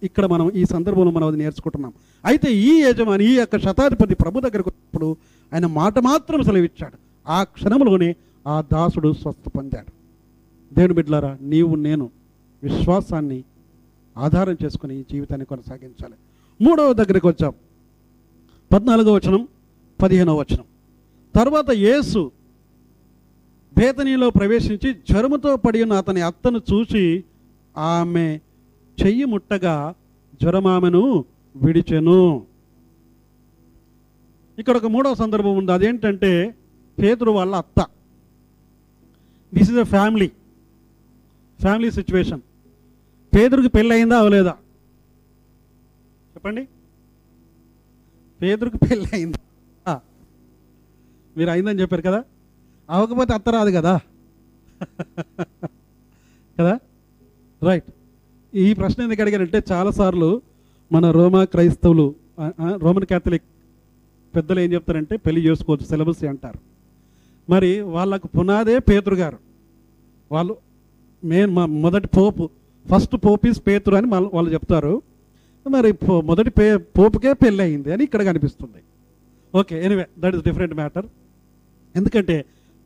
ఇక్కడ 0.03 0.27
మనం 0.27 0.51
ఈ 0.51 0.65
సందర్భంలో 0.65 1.11
మనం 1.11 1.27
అది 1.27 1.37
నేర్చుకుంటున్నాం. 1.37 1.93
అయితే 2.25 2.53
ఈ 2.53 2.81
యజమాని 2.81 3.25
ఈ 3.25 3.35
యొక్క 3.35 3.59
శతాధిపతి 3.59 4.15
ప్రభు 4.15 4.41
దగ్గరకు 4.41 4.71
వచ్చినప్పుడు 4.71 5.17
ఆయన 5.55 5.67
మాట 5.67 5.99
మాత్రం 5.99 6.43
సెలవిచ్చాడు. 6.43 6.97
ఆ 7.29 7.43
క్షణంలోనే 7.43 8.17
ఆ 8.47 8.65
దాసుడు 8.73 9.12
స్వస్థ 9.12 9.49
పొందాడు. 9.49 9.93
దేవుని 10.75 10.95
బిడ్డలారా 10.95 11.38
నీవు 11.41 11.75
నేను 11.75 12.11
విశ్వాసాన్ని 12.62 13.45
ఆధారం 14.19 14.57
చేసుకుని 14.65 15.05
జీవితాన్ని 15.12 15.45
కొనసాగించాలి. 15.45 16.15
మూడవ 16.65 16.93
దగ్గరికి 16.93 17.27
వచ్చాం. 17.27 17.53
పద్నాలుగో 18.73 19.12
వచనం 19.12 19.49
పదిహేనవ 20.03 20.37
వచనం. 20.41 20.65
తర్వాత 21.37 21.71
యేసు 21.71 22.33
బేతనీలో 23.79 24.31
ప్రవేశించి 24.31 24.95
జ్వరముతో 24.95 25.57
పడి 25.57 25.83
ఉన్న 25.83 25.92
అతని 25.92 26.21
అత్తను 26.21 26.61
చూసి 26.73 27.25
ఆమె 27.77 28.40
చెయ్యి 29.03 29.25
ముట్టగా 29.25 29.95
జ్వరమామెను 30.42 31.25
విడిచెను. 31.57 32.47
ఇక్కడ 34.59 34.77
ఒక 34.77 34.87
మూడవ 34.87 35.14
సందర్భం 35.14 35.57
ఉంది. 35.59 35.73
అదేంటంటే 35.73 36.55
పేతురు 36.99 37.31
వాళ్ళ 37.31 37.55
అత్త. 37.55 37.87
This 39.55 39.71
is 39.71 39.79
a 39.79 39.83
family 39.83 40.29
family 41.61 41.90
situation 41.90 42.40
పేదరికి 43.35 43.68
పెళ్ళి 43.68 43.95
అయిందా 43.95 44.18
అవలేదా? 44.18 44.55
చెప్పండి. 46.35 46.68
పేదరికి 48.42 48.79
పెళ్ళి 48.79 49.09
అయిందా 49.12 49.40
మీరు 51.37 51.51
అయిందని 51.51 51.81
చెప్పారు 51.81 52.03
కదా? 52.03 52.25
అవ్వకపోతే 52.90 53.33
అత్త 53.33 53.49
రాదు 53.49 53.71
కదా? 53.71 54.01
కదా? 56.61 56.79
రైట్. 57.62 57.85
ఈ 58.55 58.75
ప్రశ్న 58.75 59.03
ఎందుకు 59.03 59.23
అడిగారంటే 59.23 59.62
చాలాసార్లు 59.73 60.42
మన 60.92 61.11
రోమా 61.11 61.45
క్రైస్తవులు 61.45 62.14
రోమన్ 62.77 63.05
క్యాథలిక్ 63.05 63.42
పెద్దలు 64.37 64.61
ఏం 64.61 64.73
చెప్తారంటే 64.73 65.16
పెళ్ళి 65.16 65.51
చేసుకోవచ్చు 65.51 65.85
సిలబస్ 65.85 66.25
అంటారు. 66.25 66.59
మరి 67.51 67.81
వాళ్ళకు 67.81 68.27
పునాదే 68.27 68.79
పేతురు 68.79 69.14
గారు. 69.14 69.38
వాళ్ళు 70.33 70.57
మెయిన్ 71.25 71.51
మా 71.51 71.66
మొదటి 71.66 72.09
పోపు 72.09 72.51
ఫస్ట్ 72.92 73.16
పోప్ 73.16 73.66
పేతురు 73.66 73.97
అని 73.97 74.07
వాళ్ళు 74.07 74.51
చెప్తారు. 74.51 75.03
మరి 75.71 75.92
పో- 75.92 76.25
మొదటి 76.25 76.51
పే 76.51 76.77
పోపుకే 76.77 77.33
పెళ్ళి 77.33 77.64
అయింది 77.64 77.92
అని 77.92 78.05
ఇక్కడ 78.05 78.23
కనిపిస్తుంది. 78.23 78.83
Okay 79.59 79.85
anyway 79.85 80.07
that 80.18 80.35
is 80.35 80.45
different 80.45 80.75
matter. 80.75 81.07
ఎందుకంటే 81.97 82.37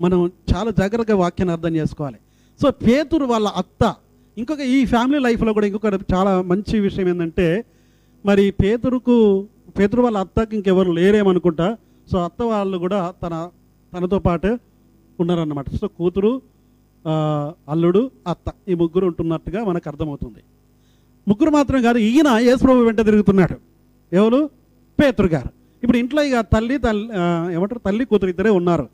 మనం 0.01 0.19
చాలా 0.53 0.71
జాగ్రత్తగా 0.71 1.17
వాక్యాన్ని 1.17 1.53
అర్థం 1.57 1.73
చేసుకోవాలి. 1.77 2.19
సో 2.61 2.71
పేతురు 2.87 3.25
వాళ్ళ 3.25 3.49
అత్త 3.49 3.83
ఇంకొక 4.37 4.61
ఈ 4.61 4.79
ఫ్యామిలీ 4.85 5.19
లైఫ్లో 5.27 5.53
కూడా 5.57 5.67
ఇంకొక 5.67 5.87
చాలా 6.15 6.33
మంచి 6.43 6.77
విషయం 6.81 7.09
ఏంటంటే 7.09 7.47
మరి 8.25 8.45
పేతురుకు 8.51 9.17
పేతురు 9.79 10.03
వాళ్ళ 10.03 10.19
అత్తకి 10.19 10.57
ఇంకెవరు 10.57 10.91
లేరేమనుకుంటా 10.99 11.69
సో 12.11 12.19
అత్త 12.25 12.43
వాళ్ళు 12.43 12.77
కూడా 12.85 13.01
తన 13.23 13.35
తనతో 13.93 14.19
పాటు 14.19 14.51
ఉన్నారన్నమాట. 15.21 15.69
సో 15.81 15.87
కూతురు 15.99 16.33
అల్లుడు 17.73 18.11
అత్త 18.27 18.53
ఈ 18.69 18.75
ముగ్గురు 18.75 19.07
ఉంటున్నట్టుగా 19.07 19.61
మనకు 19.65 19.87
అర్థమవుతుంది. 19.91 20.41
ముగ్గురు 21.29 21.51
మాత్రం 21.51 21.83
కాదు 21.83 21.99
ఈయన 21.99 22.29
యేసుప్రభు 22.49 22.85
వెంట 22.89 23.01
తిరుగుతున్నాడు. 23.09 23.57
ఎవరు? 24.13 24.41
పేతురు 25.01 25.29
గారు. 25.35 25.51
ఇప్పుడు 25.83 25.99
ఇంట్లో 25.99 26.23
ఇక 26.29 26.41
తల్లి 26.55 26.77
తల్లి 26.79 27.07
ఏమంటారు? 27.55 27.81
తల్లి 27.87 28.05
కూతురు 28.11 28.31
ఇద్దరే 28.31 28.51
ఉన్నారు. 28.51 28.87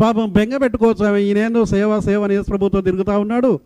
పాపం 0.00 0.32
బెంగ 0.32 0.56
పెట్టుకోవచ్చు 0.56 1.06
ఆమె. 1.06 1.20
ఈయనేందో 1.20 1.64
సేవ 1.64 2.00
సేవ 2.00 2.24
అని 2.24 2.42
ప్రభుత్వం 2.42 2.80
తిరుగుతూ 2.80 3.20
ఉన్నాడు. 3.20 3.60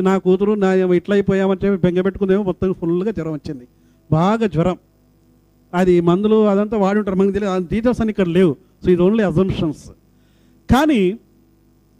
నా 0.00 0.18
కూతురు 0.18 0.52
నా 0.52 0.74
ఏమో 0.74 0.94
ఇట్లా 0.94 1.14
అయిపోయామని 1.14 1.66
చెప్పి 1.66 1.86
బెంగ 1.86 2.00
పెట్టుకుందేమో 2.00 2.42
మొత్తం 2.42 2.72
ఫుల్గా 2.72 3.10
జ్వరం 3.10 3.32
వచ్చింది. 3.32 3.66
బాగా 4.12 4.46
జ్వరం. 4.46 4.78
అది 5.74 6.00
మందులు 6.00 6.48
అదంతా 6.48 6.76
వాడి 6.76 6.98
ఉంటారు. 6.98 7.16
మనకు 7.16 7.32
తెలియదు. 7.32 7.58
డీటెయిల్స్ 7.58 8.00
అని 8.00 8.10
ఇక్కడ 8.10 8.28
లేవు. 8.28 8.56
సో 8.84 8.90
ఇది 8.90 9.02
ఓన్లీ 9.02 9.24
అజంప్షన్స్ 9.24 9.90
కానీ 10.70 11.18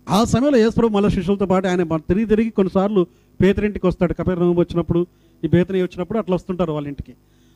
ఆ 0.09 0.25
సమయంలో 0.25 0.59
యేసుప్రభు 0.59 0.93
మళ్ళీ 0.93 1.11
శిష్యులతో 1.11 1.47
పాటు 1.47 1.67
ఆయన 1.67 1.97
తిరిగి 1.97 2.27
తిరిగి 2.27 2.51
కొన్నిసార్లు 2.51 3.07
పేతరింటికి 3.43 3.87
వస్తాడు. 3.87 4.13
కపేరం 4.13 4.57
వచ్చినప్పుడు 4.57 5.07
ఈ 5.45 5.49
పేతని 5.49 5.83
వచ్చినప్పుడు 5.83 6.19
అట్లా 6.19 6.35
వస్తుంటారు 6.35 6.73
వాళ్ళ 6.73 6.89
ఇంటికి. 6.89 7.15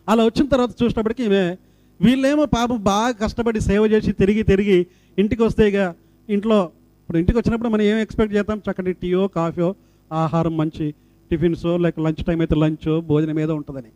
అలా 0.09 0.25
వచ్చిన 0.25 0.49
తర్వాత 0.49 0.71
చూసినప్పటికీ 0.83 1.23
ఈమె 1.25 1.57
వీళ్ళేమో 2.01 2.47
పాపం 2.47 2.85
బాగా 2.85 3.11
కష్టపడి 3.11 3.61
సేవ 3.61 3.87
చేసి 3.87 4.13
తిరిగి 4.13 4.43
తిరిగి 4.43 4.87
ఇంటికి 5.19 5.43
వస్తే 5.43 5.69
ఇక 5.69 5.95
ఇంట్లో 6.29 6.65
ఇప్పుడు 7.01 7.19
ఇంటికి 7.19 7.39
వచ్చినప్పుడు 7.39 7.69
మనం 7.69 7.83
ఏం 7.83 7.97
ఎక్స్పెక్ట్ 7.99 8.37
చేస్తాం 8.37 8.63
చక్కటి 8.71 8.93
టీయో 8.93 9.29
కాఫీయో 9.29 9.75
ఆహారం 10.13 10.57
మంచి 10.57 10.95
టిఫిన్సో 11.31 11.77
లేక 11.77 12.01
లంచ్ 12.01 12.25
టైం 12.25 12.41
అయితే 12.41 12.55
లంచ్ 12.55 13.01
భోజనం 13.01 13.41
ఏదో 13.41 13.55
ఉంటుందని. 13.55 13.89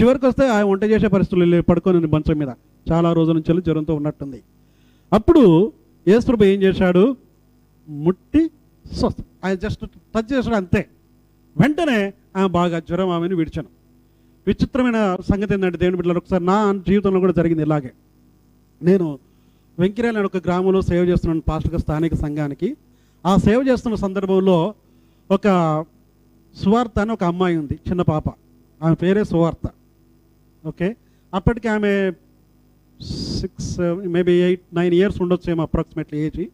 చివరికి 0.00 0.26
వస్తే 0.26 0.48
ఆ 0.48 0.62
వంట 0.62 0.84
చేసే 0.84 1.06
పరిస్థితులు 1.06 1.62
పడుకొని 1.62 1.98
మంచం 1.98 2.38
మీద 2.38 2.48
చాలా 2.92 3.12
రోజుల 3.12 3.34
నుంచి 3.34 3.62
జ్వరంతో 3.62 3.94
ఉన్నట్టుంది. 3.94 4.42
అప్పుడు 5.12 5.72
యేసుప్రభు 6.08 6.44
ఏం 6.44 6.62
చేశాడు? 6.62 7.16
ముట్టి 7.88 8.50
స్వస్థ 8.92 9.24
ఆయన 9.44 9.54
జస్ట్ 9.54 9.86
టచ్ 9.86 10.32
చేశాడు 10.32 10.56
అంతే. 10.56 10.88
వెంటనే 11.56 12.12
ఆమె 12.36 12.48
బాగా 12.48 12.78
జ్వరం 12.78 13.08
ఆమెను 13.08 13.36
విడిచాను. 13.36 13.68
విచిత్రమైన 14.46 15.16
సంగతి 15.20 15.54
ఏంటంటే 15.54 15.78
దేవుని 15.78 15.96
బిడ్డలు 15.96 16.18
ఒకసారి 16.18 16.44
నా 16.44 16.72
జీవితంలో 16.88 17.20
కూడా 17.20 17.32
జరిగింది 17.32 17.62
ఇలాగే. 17.62 17.92
నేను 18.82 19.18
వెంకిరాల 19.78 20.16
అనే 20.16 20.26
ఒక 20.26 20.36
గ్రామంలో 20.36 20.82
సేవ 20.82 21.04
చేస్తున్నాను 21.04 21.40
పాస్టర్గా 21.40 21.78
స్థానిక 21.78 22.14
సంఘానికి. 22.14 22.76
ఆ 23.26 23.36
సేవ 23.36 23.64
చేస్తున్న 23.68 23.96
సందర్భంలో 23.96 24.74
ఒక 25.30 25.84
సువార్త 26.64 26.98
అని 26.98 27.12
ఒక 27.12 27.24
అమ్మాయి 27.24 27.56
ఉంది 27.56 27.74
చిన్న 27.74 28.02
పాప. 28.02 28.28
ఆమె 28.82 28.94
పేరే 28.94 29.24
సువార్త. 29.24 29.70
ఓకే? 30.66 30.96
అప్పటికి 31.34 31.68
ఆమె 31.68 32.12
six 33.40 33.80
maybe 34.06 34.32
eight 34.32 34.60
nine 34.74 34.94
years 34.94 35.22
ఉండొచ్చేమో 35.22 35.62
అప్రాక్సిమేట్లీ 35.62 36.20
ఏజ్ 36.20 36.44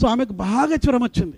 సో 0.00 0.08
ఆమెకు 0.08 0.32
బాగా 0.32 0.76
జ్వరం 0.76 1.02
వచ్చింది. 1.02 1.36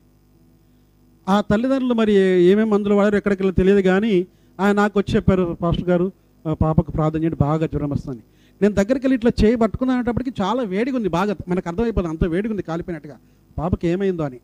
ఆ 1.28 1.40
తల్లిదండ్రులు 1.40 1.94
మరి 1.94 2.12
ఏమేమి 2.42 2.70
మందులు 2.70 2.94
వాడారు 2.94 3.16
ఎక్కడికి 3.16 3.42
వెళ్ళి 3.42 3.54
తెలియదు 3.54 3.80
కానీ 3.80 4.26
ఆయన 4.60 4.76
నాకు 4.76 4.98
వచ్చి 4.98 5.16
చెప్పారు 5.16 5.56
పాస్టర్ 5.62 5.88
గారు 5.88 6.12
ఆ 6.48 6.54
పాపకు 6.54 6.90
ప్రార్థన 6.90 7.20
చేయండి 7.20 7.36
బాగా 7.36 7.66
జ్వరం 7.66 7.90
వస్తుంది. 7.90 8.22
నేను 8.62 8.74
దగ్గరికి 8.78 9.04
వెళ్ళి 9.04 9.16
ఇట్లా 9.18 9.32
చేయి 9.42 9.56
పట్టుకున్నప్పటికీ 9.62 10.32
చాలా 10.40 10.62
వేడిగా 10.72 10.96
ఉంది 11.00 11.10
బాగా 11.18 11.32
మనకు 11.50 11.66
అర్థమైపోతుంది 11.70 12.12
అంత 12.14 12.24
వేడిగా 12.34 12.52
ఉంది 12.54 12.64
కాలిపోయినట్టుగా. 12.70 13.16
పాపకి 13.56 13.86
ఏమైందో 13.92 14.24
అని. 14.28 14.38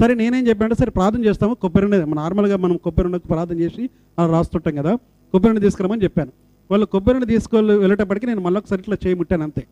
సరే 0.00 0.12
నేనేం 0.20 0.44
చెప్పాను 0.48 0.76
సరే 0.80 0.90
ప్రార్థన 0.98 1.22
చేస్తాము 1.28 1.54
కొబ్బరి 1.62 1.86
నార్మల్గా 2.22 2.56
మనం 2.64 2.76
కొబ్బరినకు 2.86 3.28
ప్రార్థన 3.32 3.56
చేసి 3.64 3.84
అలా 4.18 4.28
రాస్తుంటాం 4.36 4.74
కదా 4.80 4.92
కొబ్బరిని 5.34 5.62
తీసుకురామని 5.66 6.04
చెప్పాను. 6.06 6.32
వాళ్ళు 6.70 6.86
కొబ్బరిని 6.94 7.26
తీసుకొని 7.32 7.74
వెళ్ళేటప్పటికి 7.82 8.26
నేను 8.30 8.42
మళ్ళీ 8.46 8.58
ఒకసారి 8.60 8.80
ఇట్లా 8.84 8.96
చేయి 9.04 9.16
ముట్టాను 9.20 9.44
అంతే. 9.48 9.62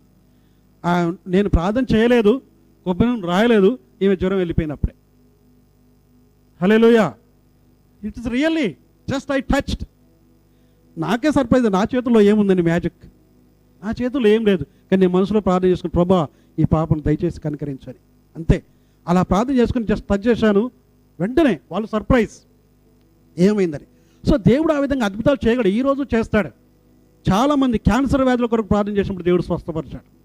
నేను 1.34 1.48
ప్రార్థన 1.56 1.84
చేయలేదు 1.94 2.32
కొబ్బరిని 2.86 3.22
రాయలేదు 3.32 3.70
ఈమె 4.04 4.14
జ్వరం 4.22 4.38
వెళ్ళిపోయినప్పుడే. 4.42 4.94
Hallelujah 6.84 7.06
it's 8.02 8.28
really 8.36 8.68
just 9.08 9.30
I 9.36 9.38
touched. 9.52 9.82
నాకే 10.96 11.30
సర్ప్రైజ్ 11.36 11.66
నా 11.76 11.82
చేతుల్లో 11.92 12.20
ఏముందండి 12.30 12.64
మ్యాజిక్? 12.70 13.00
నా 13.84 13.92
చేతుల్లో 14.02 14.28
ఏం 14.28 14.44
లేదు. 14.44 14.64
కానీ 14.64 15.00
నేను 15.00 15.12
మనసులో 15.12 15.40
ప్రార్థన 15.40 15.68
చేసుకుని 15.68 15.90
ప్రభా 15.90 16.26
ఈ 16.58 16.64
పాపను 16.64 17.00
దయచేసి 17.00 17.40
కనికరించాలి 17.40 17.98
అంతే. 18.36 18.62
అలా 19.08 19.22
ప్రార్థన 19.22 19.54
చేసుకుని 19.54 19.86
జస్ట్ 19.86 20.06
టచ్ 20.08 20.26
చేశాను. 20.26 20.70
వెంటనే 21.20 21.60
వాళ్ళు 21.72 21.88
సర్ప్రైజ్ 21.88 22.30
ఏమైందని. 23.38 23.84
సో 24.30 24.36
దేవుడు 24.36 24.72
ఆ 24.72 24.78
విధంగా 24.78 25.04
అద్భుతాలు 25.04 25.48
చేయగలడు. 25.48 25.68
ఈ 25.68 25.82
రోజు 25.82 26.06
చేస్తాడు. 26.14 26.50
చాలామంది 27.32 27.78
క్యాన్సర్ 27.78 28.22
వ్యాధుల 28.22 28.46
కొరకు 28.46 28.66
ప్రార్థన 28.66 28.92
చేసినప్పుడు 28.92 29.24
దేవుడు 29.24 29.42
స్వస్థపరిచాడు. 29.42 30.24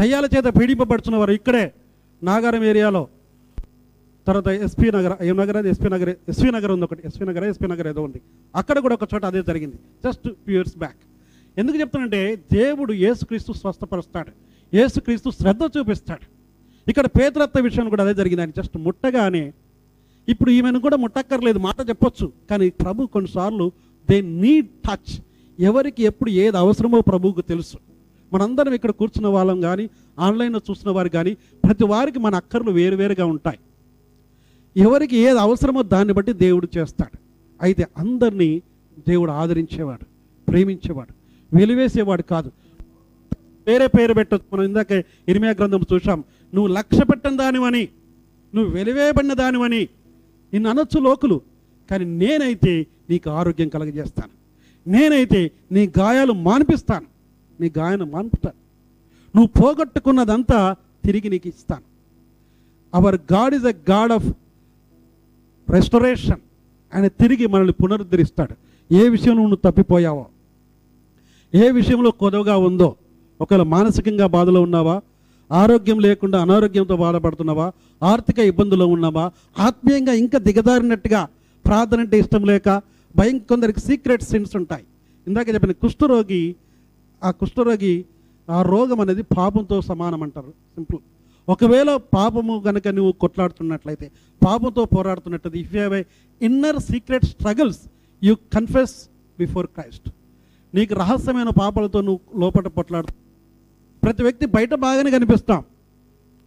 దయ్యాల 0.00 0.24
చేత 0.24 0.44
పీడింపబడుతున్న 0.44 1.16
వారు 1.16 1.32
ఇక్కడే 1.32 1.72
నాగారం 2.22 2.64
ఏరియాలో. 2.64 3.08
తర్వాత 4.26 4.48
ఎస్పీ 4.48 4.90
నగర్ 4.90 5.24
ఏం 5.24 5.36
నగర్? 5.36 5.56
అది 5.56 5.68
ఎస్పీ 5.68 5.88
నగర్ 5.88 6.08
ఎస్పీ 6.28 6.50
నగర్ 6.50 6.70
ఉంది 6.70 6.84
ఒకటి. 6.84 7.02
ఎస్పీ 7.04 7.24
నగర్ 7.24 7.44
ఎస్పీ 7.44 7.66
నగర్ 7.66 7.86
ఏదో 7.86 8.02
ఉంది. 8.02 8.20
అక్కడ 8.56 8.78
కూడా 8.78 8.94
ఒక 8.94 9.08
చోట 9.14 9.24
అదే 9.24 9.42
జరిగింది. 9.42 9.76
జస్ట్ 9.76 10.28
ఫ్యూ 10.28 10.54
ఇయర్స్ 10.54 10.78
బ్యాక్ 10.78 10.96
ఎందుకు 11.58 11.80
చెప్తానంటే 11.80 12.20
దేవుడు 12.52 12.92
యేసుక్రీస్తు 12.92 13.52
స్వస్థపరుస్తాడు. 13.52 14.32
యేసుక్రీస్తు 14.76 15.30
శ్రద్ధ 15.30 15.78
చూపిస్తాడు. 15.78 16.26
ఇక్కడ 16.90 17.06
పేదరత్వ 17.06 17.62
విషయం 17.62 17.88
కూడా 17.88 18.04
అదే 18.04 18.14
జరిగింది 18.14 18.42
ఆయన 18.42 18.50
జస్ట్ 18.50 18.76
ముట్టగానే 18.76 19.52
ఇప్పుడు 20.28 20.50
ఈమెను 20.50 20.80
కూడా 20.80 20.96
ముట్టక్కర్లేదు 20.96 21.58
మాట 21.58 21.88
చెప్పొచ్చు. 21.88 22.32
కానీ 22.50 22.70
ప్రభు 22.70 23.06
కొన్నిసార్లు 23.06 23.72
దే 24.10 24.20
నీడ్ 24.20 24.68
టచ్. 24.68 25.20
ఎవరికి 25.60 26.02
ఎప్పుడు 26.02 26.30
ఏది 26.30 26.56
అవసరమో 26.56 27.00
ప్రభువుకు 27.00 27.40
తెలుసు. 27.40 27.76
మనందరం 28.32 28.72
ఇక్కడ 28.72 28.90
కూర్చున్న 28.90 29.28
వాళ్ళం 29.28 29.60
కానీ 29.60 29.90
ఆన్లైన్లో 30.18 30.60
చూసిన 30.70 30.90
వారు 30.90 31.08
కానీ 31.08 31.34
ప్రతి 31.34 31.84
వారికి 31.84 32.18
మన 32.18 32.34
అక్కర్లు 32.34 32.70
వేరువేరుగా 32.70 33.26
ఉంటాయి. 33.26 33.58
ఎవరికి 34.76 35.16
ఏది 35.16 35.38
అవసరమో 35.38 35.82
దాన్ని 35.82 36.14
బట్టి 36.14 36.32
దేవుడు 36.32 36.68
చేస్తాడు. 36.78 37.18
అయితే 37.62 37.86
అందరినీ 37.98 38.62
దేవుడు 39.08 39.30
ఆదరించేవాడు 39.30 40.06
ప్రేమించేవాడు. 40.50 41.17
వెలివేసేవాడు 41.54 42.22
కాదు. 42.22 42.52
వేరే 43.66 43.86
పేరు 43.86 44.14
పెట్టచ్చు 44.14 44.44
మనం 44.52 44.64
ఇందాక 44.64 44.92
ఇరిమియా 45.28 45.52
గ్రంథం 45.52 45.80
చూసాం 45.94 46.24
నువ్వు 46.54 46.72
లక్ష్య 46.72 47.04
పెట్టని 47.04 47.36
దానివని 47.36 47.88
నువ్వు 48.54 48.72
వెలివేయబడిన 48.72 49.32
దానివని 49.32 49.88
నిన్ను 50.52 50.70
అనొచ్చు 50.70 51.00
లోకులు. 51.00 51.40
కానీ 51.90 52.04
నేనైతే 52.04 52.86
నీకు 53.10 53.30
ఆరోగ్యం 53.30 53.68
కలగజేస్తాను. 53.68 54.32
నేనైతే 54.90 55.50
నీ 55.72 55.92
గాయాలు 55.98 56.32
మాన్పిస్తాను. 56.32 57.06
నీ 57.60 57.72
గాయాన్ని 57.78 58.10
మాన్పుతాను. 58.10 58.58
నువ్వు 59.38 59.62
పోగొట్టుకున్నదంతా 59.62 60.76
తిరిగి 61.04 61.28
నీకు 61.28 61.48
ఇస్తాను. 61.48 61.82
Our 62.94 63.20
God 63.32 63.54
is 63.54 63.64
a 63.64 63.72
God 63.90 64.12
of 64.12 64.26
restoration 65.70 66.40
ఆయన 66.94 67.06
తిరిగి 67.06 67.46
మనల్ని 67.46 67.72
పునరుద్ధరిస్తాడు. 67.72 68.54
ఏ 68.94 69.08
విషయంలో 69.08 69.42
నువ్వు 69.42 69.56
తప్పిపోయావో 69.56 70.26
ఏ 71.54 71.66
విషయంలో 71.70 72.10
కొదవగా 72.22 72.56
ఉందో 72.68 72.88
ఒకవేళ 73.40 73.62
మానసికంగా 73.74 74.26
బాధలో 74.26 74.60
ఉన్నావా 74.62 74.96
ఆరోగ్యం 75.50 75.98
లేకుండా 75.98 76.38
అనారోగ్యంతో 76.42 76.96
బాధపడుతున్నావా 76.96 77.66
ఆర్థిక 78.02 78.38
ఇబ్బందుల్లో 78.50 78.86
ఉన్నావా 78.86 79.24
ఆత్మీయంగా 79.58 80.14
ఇంకా 80.22 80.38
దిగదారినట్టుగా 80.38 81.20
ప్రార్థన 81.64 82.00
అంటే 82.00 82.16
ఇష్టం 82.18 82.42
లేక 82.46 82.68
భయం 83.14 83.38
కొందరికి 83.50 83.80
సీక్రెట్ 83.80 84.22
సిన్స్ 84.22 84.54
ఉంటాయి. 84.56 84.84
ఇందాక 85.26 85.48
చెప్పిన 85.54 85.72
కుష్ఠరోగి 85.82 86.42
ఆ 87.22 87.30
కుష్ఠరోగి 87.40 87.94
ఆ 88.48 88.58
రోగం 88.62 89.00
అనేది 89.00 89.22
పాపంతో 89.38 89.76
సమానం 89.80 90.20
అంటారు 90.22 90.52
సింపుల్. 90.76 91.00
ఒకవేళ 91.48 91.90
పాపము 92.16 92.54
కనుక 92.66 92.88
నువ్వు 92.88 93.12
కొట్లాడుతున్నట్లయితే 93.22 94.06
పాపంతో 94.42 94.82
పోరాడుతున్నట్టు 94.94 95.48
if 95.62 95.72
you 95.74 95.80
have 95.80 95.94
a 95.94 96.02
inner 96.40 96.78
secret 96.90 97.26
struggles 97.32 97.82
you 98.22 98.34
confess 98.56 98.96
before 99.38 99.68
Christ 99.76 100.08
నీకు 100.74 100.94
రహస్యమైన 100.94 101.48
పాపాలతో 101.48 102.00
నువ్వు 102.00 102.40
లోపల 102.40 102.68
పొట్లాడు. 102.68 103.06
ప్రతి 104.02 104.22
వ్యక్తి 104.22 104.46
బయట 104.46 104.74
బాగానే 104.74 105.10
కనిపిస్తాం. 105.10 105.64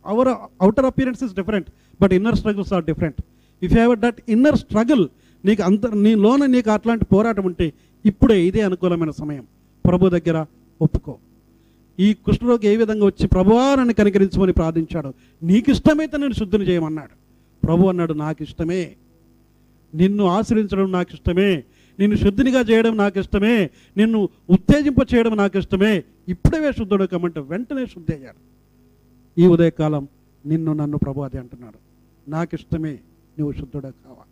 Our 0.06 0.28
outer 0.62 0.86
appearance 0.86 1.24
is 1.24 1.34
different 1.34 1.70
but 2.02 2.14
inner 2.14 2.36
struggles 2.36 2.74
are 2.74 2.86
different 2.86 3.22
if 3.64 3.74
have 3.74 4.00
that 4.00 4.22
inner 4.30 4.56
struggle 4.56 5.08
నీకు 5.46 5.64
అంత 5.64 5.88
నీ 5.88 6.16
లోన 6.16 6.46
నీకు 6.46 6.72
అట్లాంటి 6.72 7.06
పోరాటం 7.06 7.46
ఉంటే 7.46 7.74
ఇప్పుడే 8.06 8.46
ఇదే 8.46 8.62
అనుకూలమైన 8.62 9.10
సమయం. 9.10 9.48
ప్రభు 9.86 10.10
దగ్గర 10.10 10.46
ఒప్పుకో. 10.82 11.18
ఈ 12.00 12.14
కుష్ఠరోగి 12.14 12.68
ఏ 12.68 12.76
విధంగా 12.76 13.06
వచ్చి 13.06 13.28
ప్రభువారని 13.28 13.94
కనికరించమని 13.94 14.54
ప్రార్థించాడు 14.54 15.14
నీకు 15.44 15.72
ఇష్టమైతే 15.72 16.18
నేను 16.18 16.34
శుద్ధిని 16.34 16.64
చేయమన్నాడు. 16.64 17.16
ప్రభు 17.66 17.88
అన్నాడు 17.88 18.14
నాకు 18.14 18.44
ఇష్టమే 18.44 18.92
నిన్ను 19.96 20.26
ఆశ్రయించడం 20.26 20.92
నాకు 20.92 21.10
ఇష్టమే 21.14 21.64
నిన్ను 22.02 22.18
శుద్ధినిగా 22.18 22.60
చేయడం 22.60 22.98
నాకు 22.98 23.20
ఇష్టమే 23.20 23.70
నిన్ను 23.98 24.30
ఉత్తేజింప 24.50 25.02
చేయడం 25.14 25.38
నాకు 25.38 25.58
ఇష్టమే 25.58 26.04
ఇప్పుడే 26.30 26.72
శుద్ధుడు 26.72 27.06
కమ్మంటే 27.06 27.40
వెంటనే 27.40 27.86
శుద్ధి 27.86 28.14
అయ్యాడు. 28.16 28.42
ఈ 29.38 29.48
ఉదయకాలం 29.48 30.08
నిన్ను 30.46 30.74
నన్ను 30.74 30.98
ప్రభు 30.98 31.22
అది 31.22 31.38
అంటున్నాడు. 31.38 31.80
నాకు 32.30 32.56
ఇష్టమే 32.56 33.00
నువ్వు 33.40 33.54
శుద్ధుడే 33.54 33.92
కావా. 33.92 34.24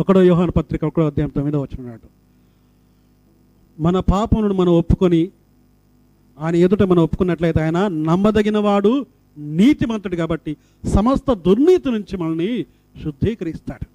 ఒకడో 0.00 0.22
యోహాన 0.22 0.50
పత్రిక 0.50 0.84
ఒకడో 0.84 1.06
అధ్యాయం 1.06 1.30
తొమ్మిదో 1.30 1.60
వచ్చినాడు 1.60 2.08
మన 3.78 4.00
పాపమును 4.00 4.54
మనం 4.54 4.72
ఒప్పుకొని 4.72 5.30
ఆయన 6.38 6.56
ఎదుట 6.56 6.82
మనం 6.82 7.02
ఒప్పుకున్నట్లయితే 7.02 7.60
ఆయన 7.62 7.88
నమ్మదగిన 7.88 8.58
వాడు 8.58 9.06
నీతిమంతుడు 9.38 10.16
కాబట్టి 10.16 10.56
సమస్త 10.94 11.32
దుర్నీతి 11.32 11.90
నుంచి 11.90 12.16
మనల్ని 12.16 12.66
శుద్ధీకరిస్తాడు. 13.02 13.86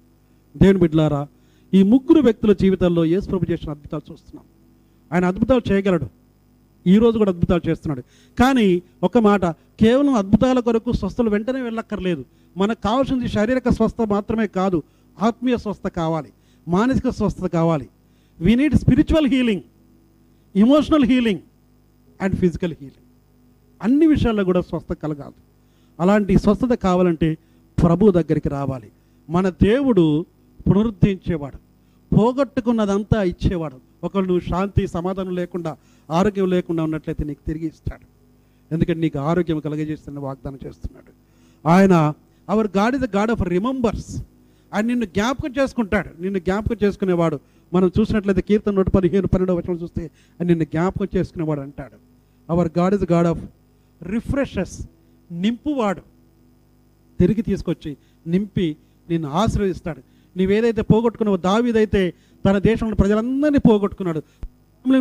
దేవుని 0.58 0.78
బిడ్డలారా 0.78 1.26
ఈ 1.74 1.82
ముగ్గురు 1.82 2.20
వ్యక్తుల 2.20 2.52
జీవితాల్లో 2.52 3.04
యేసు 3.04 3.26
ప్రభు 3.28 3.52
చేసిన 3.52 3.70
అద్భుతాలు 3.70 4.12
చూస్తున్నాం. 4.12 4.44
ఆయన 5.12 5.24
అద్భుతాలు 5.24 5.72
చేయగలడు. 5.72 6.06
ఈ 6.86 6.98
రోజు 6.98 7.18
కూడా 7.18 7.30
అద్భుతాలు 7.30 7.70
చేస్తున్నాడు. 7.70 8.02
కానీ 8.38 8.82
ఒక 9.02 9.18
మాట 9.18 9.44
కేవలం 9.82 10.14
అద్భుతాల 10.14 10.60
కొరకు 10.60 10.92
స్వస్థలు 10.92 11.30
వెంటనే 11.30 11.60
వెళ్ళక్కర్లేదు. 11.60 12.24
మనకు 12.56 12.82
కావాల్సింది 12.84 13.28
శారీరక 13.28 13.68
స్వస్థ 13.68 14.00
మాత్రమే 14.02 14.46
కాదు 14.46 14.82
ఆత్మీయ 15.20 15.56
స్వస్థ 15.56 15.88
కావాలి 15.88 16.32
మానసిక 16.68 17.08
స్వస్థత 17.08 17.46
కావాలి. 17.46 17.88
We 18.40 18.54
need 18.54 18.74
spiritual 18.74 19.26
healing 19.26 19.62
emotional 20.56 21.04
healing 21.04 21.40
and 22.20 22.36
physical 22.36 22.72
healing 22.72 23.08
అన్ని 23.82 24.06
విషయాల్లో 24.06 24.44
కూడా 24.44 24.60
స్వస్థ 24.60 24.92
కలగాలి. 24.92 25.40
అలాంటి 26.00 26.38
స్వస్థత 26.38 26.74
కావాలంటే 26.74 27.38
ప్రభు 27.82 28.10
దగ్గరికి 28.10 28.48
రావాలి. 28.48 28.90
మన 29.30 29.48
దేవుడు 29.48 30.26
పునరుద్ధరించేవాడు 30.68 31.58
పోగొట్టుకున్నదంతా 32.16 33.22
ఇచ్చేవాడు. 33.22 33.80
ఒకళ్ళు 34.04 34.28
నువ్వు 34.28 34.48
శాంతి 34.48 34.86
సమాధానం 34.86 35.34
లేకుండా 35.34 35.76
ఆరోగ్యం 36.10 36.50
లేకుండా 36.50 36.82
ఉన్నట్లయితే 36.82 37.24
నీకు 37.24 37.46
తిరిగి 37.46 37.66
ఇస్తాడు. 37.66 38.06
ఎందుకంటే 38.74 39.00
నీకు 39.00 39.18
ఆరోగ్యం 39.18 39.60
కలగజేస్తున్న 39.60 40.18
వాగ్దానం 40.18 40.58
చేస్తున్నాడు. 40.66 41.12
ఆయన 41.68 42.12
our 42.48 42.68
God 42.76 42.94
is 42.94 43.04
the 43.04 43.16
God 43.16 43.30
of 43.30 43.42
remembers 43.42 44.22
ఆయన 44.74 44.84
నిన్ను 44.84 45.06
జ్ఞాపకం 45.06 45.54
చేసుకుంటాడు. 45.58 46.22
నిన్ను 46.22 46.38
జ్ఞాపకం 46.38 46.76
చేసుకునేవాడు. 46.82 47.40
మనం 47.72 47.90
చూసినట్లయితే 48.00 48.40
కీర్తన 48.40 48.72
నూట 48.72 48.88
పదిహేను 48.88 49.26
పన్నెండవ 49.26 49.56
వచనం 49.56 49.74
చూస్తే 49.74 50.02
ఆయన 50.02 50.46
నిన్ను 50.46 50.64
జ్ఞాపకం 50.64 51.08
చేసుకునేవాడు 51.16 51.60
అంటాడు. 51.60 51.98
Our 52.52 52.70
God 52.78 52.94
is 52.94 53.12
God 53.12 53.26
of 53.26 53.44
refreshes 54.02 54.88
నింపువాడు. 55.32 56.00
తిరిగి 57.20 57.42
తీసుకొచ్చి 57.42 57.96
నింపి 58.26 58.76
నిన్ను 59.10 59.30
ఆశ్రయిస్తాడు 59.30 60.11
నీవేదైతే 60.36 60.82
పోగొట్టుకున్నావో 60.82 61.36
దావీదైతే 61.36 62.14
తన 62.46 62.58
దేశంలో 62.58 62.94
ప్రజలందరినీ 62.94 63.58
పోగొట్టుకున్నాడు. 63.58 64.22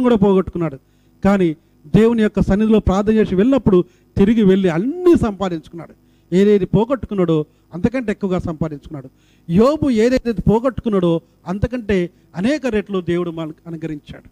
కూడా 0.02 0.16
పోగొట్టుకున్నాడు. 0.16 0.80
కానీ 1.24 1.56
దేవుని 1.96 2.22
యొక్క 2.22 2.42
సన్నిధిలో 2.42 2.80
ప్రార్థన 2.80 3.14
చేసి 3.14 3.36
వెళ్ళినప్పుడు 3.36 3.84
తిరిగి 4.18 4.44
వెళ్ళి 4.44 4.70
అన్నీ 4.70 5.16
సంపాదించుకున్నాడు. 5.16 5.94
ఏదేది 6.36 6.66
పోగొట్టుకున్నాడో 6.66 7.46
అంతకంటే 7.74 8.12
ఎక్కువగా 8.12 8.40
సంపాదించుకున్నాడు. 8.40 9.10
యోబు 9.50 9.90
ఏదైతే 9.90 10.32
పోగొట్టుకున్నాడో 10.34 11.22
అంతకంటే 11.48 12.10
అనేక 12.36 12.68
రెట్లు 12.68 13.02
దేవుడు 13.02 13.32
మనకు 13.32 13.58
అనుగ్రహించాడు. 13.68 14.30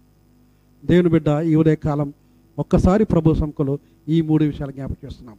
దేవుని 0.87 1.09
బిడ్డ 1.09 1.27
ఈ 1.27 1.55
ఉదయ 1.55 1.75
కాలం 1.75 2.13
ఒక్కసారి 2.59 3.05
ప్రభు 3.05 3.33
సంఖలో 3.33 3.79
ఈ 4.09 4.21
మూడు 4.21 4.43
విషయాలు 4.43 4.71
జ్ఞాపకం 4.71 4.95
చేస్తున్నాం. 5.05 5.35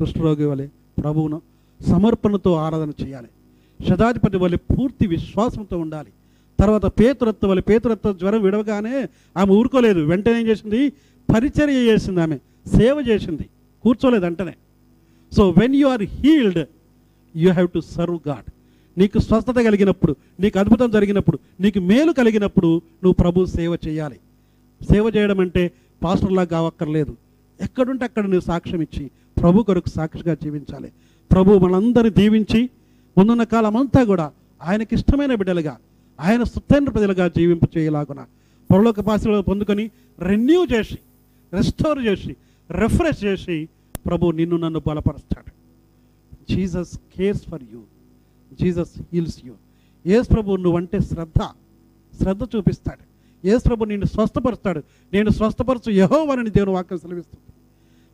కృష్ణరోగి 0.00 0.44
వలె 0.44 0.66
ప్రభువును 1.02 1.42
సమర్పణతో 1.88 2.54
ఆరాధన 2.54 2.92
చేయాలి. 3.04 3.28
శతాధిపతి 3.88 4.36
వలె 4.36 4.56
పూర్తి 4.56 5.06
విశ్వాసంతో 5.06 5.78
ఉండాలి. 5.78 6.10
తర్వాత 6.60 6.86
పేతురత్వ 6.86 7.48
వల్ల 7.48 7.60
పేతురత్వ 7.60 8.12
జ్వరం 8.12 8.42
విడవగానే 8.42 9.08
ఆమె 9.36 9.52
ఊరుకోలేదు. 9.52 10.00
వెంటనే 10.00 10.40
ఏం 10.40 10.46
చేసింది? 10.46 10.88
పరిచర్య 11.34 11.72
చేసింది 11.72 12.20
ఆమె 12.20 12.36
సేవ 12.78 13.04
చేసింది. 13.08 13.48
కూర్చోలేదు 13.82 14.24
వెంటనే 14.24 14.54
so 15.32 15.50
when 15.50 15.76
you 15.76 15.86
are 15.86 16.02
healed 16.02 16.66
you 17.36 17.52
have 17.52 17.68
to 17.68 17.80
serve 17.80 18.28
God 18.28 18.50
నీకు 18.98 19.18
స్వస్థత 19.18 19.54
కలిగినప్పుడు 19.54 20.16
నీకు 20.40 20.58
అద్భుతం 20.58 20.90
జరిగినప్పుడు 20.90 21.38
నీకు 21.60 21.78
మేలు 21.78 22.12
కలిగినప్పుడు 22.12 22.66
నువ్వు 22.76 23.12
ప్రభు 23.12 23.44
సేవ 23.44 23.76
చేయాలి. 23.88 24.18
సేవ 24.92 25.12
చేయడం 25.16 25.40
అంటే 25.40 25.70
పాస్టర్లా 26.02 26.44
కావక్కర్లేదు. 26.44 27.16
ఎక్కడుంటే 27.60 28.04
అక్కడ 28.04 28.22
నువ్వు 28.22 28.40
సాక్ష్యం 28.40 28.80
ఇచ్చి 28.82 29.10
ప్రభు 29.42 29.62
కొరకు 29.62 29.88
సాక్షిగా 29.88 30.34
జీవించాలి. 30.34 30.92
ప్రభు 31.30 31.58
మనందరినీ 31.58 32.10
దీవించి 32.10 32.70
ముందున్న 33.16 33.44
కాలం 33.54 33.76
అంతా 33.76 34.02
కూడా 34.04 34.26
ఆయనకి 34.62 34.92
ఇష్టమైన 34.94 35.34
బిడ్డలుగా 35.40 35.74
ఆయన 36.18 36.42
సుత్తైన 36.42 36.88
ప్రజలుగా 36.94 37.28
జీవింపు 37.28 37.66
చేయలాగున 37.76 38.20
పరలోక 38.70 39.00
పాసలో 39.00 39.42
పొందుకొని 39.42 39.84
రెన్యూ 40.18 40.60
చేసి 40.72 40.98
రెస్టోర్ 41.52 42.00
చేసి 42.06 42.32
రిఫ్రెష్ 42.70 43.24
చేసి 43.24 43.56
ప్రభు 44.06 44.30
నిన్ను 44.30 44.56
నన్ను 44.56 44.80
బలపరుస్తాడు. 44.86 45.50
Jesus 46.50 46.92
cares 47.16 47.44
for 47.50 47.64
you 47.72 47.80
Jesus 48.60 48.94
heals 49.12 49.40
you 49.46 49.54
Yesu 50.06 50.28
ప్రభు 50.34 50.56
నువ్వంటే 50.66 50.98
శ్రద్ధ 51.00 51.40
శ్రద్ధ 52.20 52.42
చూపిస్తాడు. 52.56 53.02
ఏసు 53.44 53.62
ప్రభు 53.68 53.84
నిన్ను 53.84 54.06
స్వస్థపరుస్తాడు. 54.06 54.80
నేను 55.12 55.30
స్వస్థపరచు 55.30 55.90
యహోవనని 55.90 56.50
దేవుని 56.50 56.72
వాక్యం 56.72 56.98
సెలవిస్తుంది. 56.98 57.44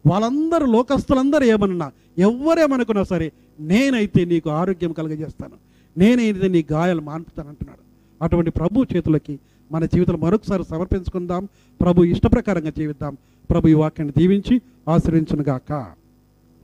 వాళ్ళందరూ 0.07 0.67
లోకస్తులందరూ 0.67 1.47
ఏమన్నా 1.47 1.93
ఎవరేమనుకున్నా 2.19 3.03
సరే 3.03 3.33
నేనైతే 3.61 4.25
నీకు 4.25 4.51
ఆరోగ్యం 4.51 4.93
కలగజేస్తాను. 4.93 5.57
నేనైతే 5.99 6.49
నీ 6.49 6.65
గాయాలు 6.73 7.01
మాన్పుతాను 7.01 7.49
అంటున్నాడు. 7.49 7.83
అటువంటి 8.25 8.51
ప్రభు 8.51 8.87
చేతులకి 8.97 9.39
మన 9.73 9.85
జీవితంలో 9.85 10.19
మరొకసారి 10.19 10.65
సమర్పించుకుందాం. 10.65 11.49
ప్రభు 11.81 12.05
ఇష్టప్రకారంగా 12.05 12.71
జీవిద్దాం. 12.71 13.17
ప్రభు 13.51 13.69
ఈ 13.69 13.75
వాక్యాన్ని 13.75 14.21
దీవించి 14.21 14.61
ఆశ్రయించునుగాక 14.89 15.73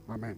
ఆమెన్. 0.09 0.35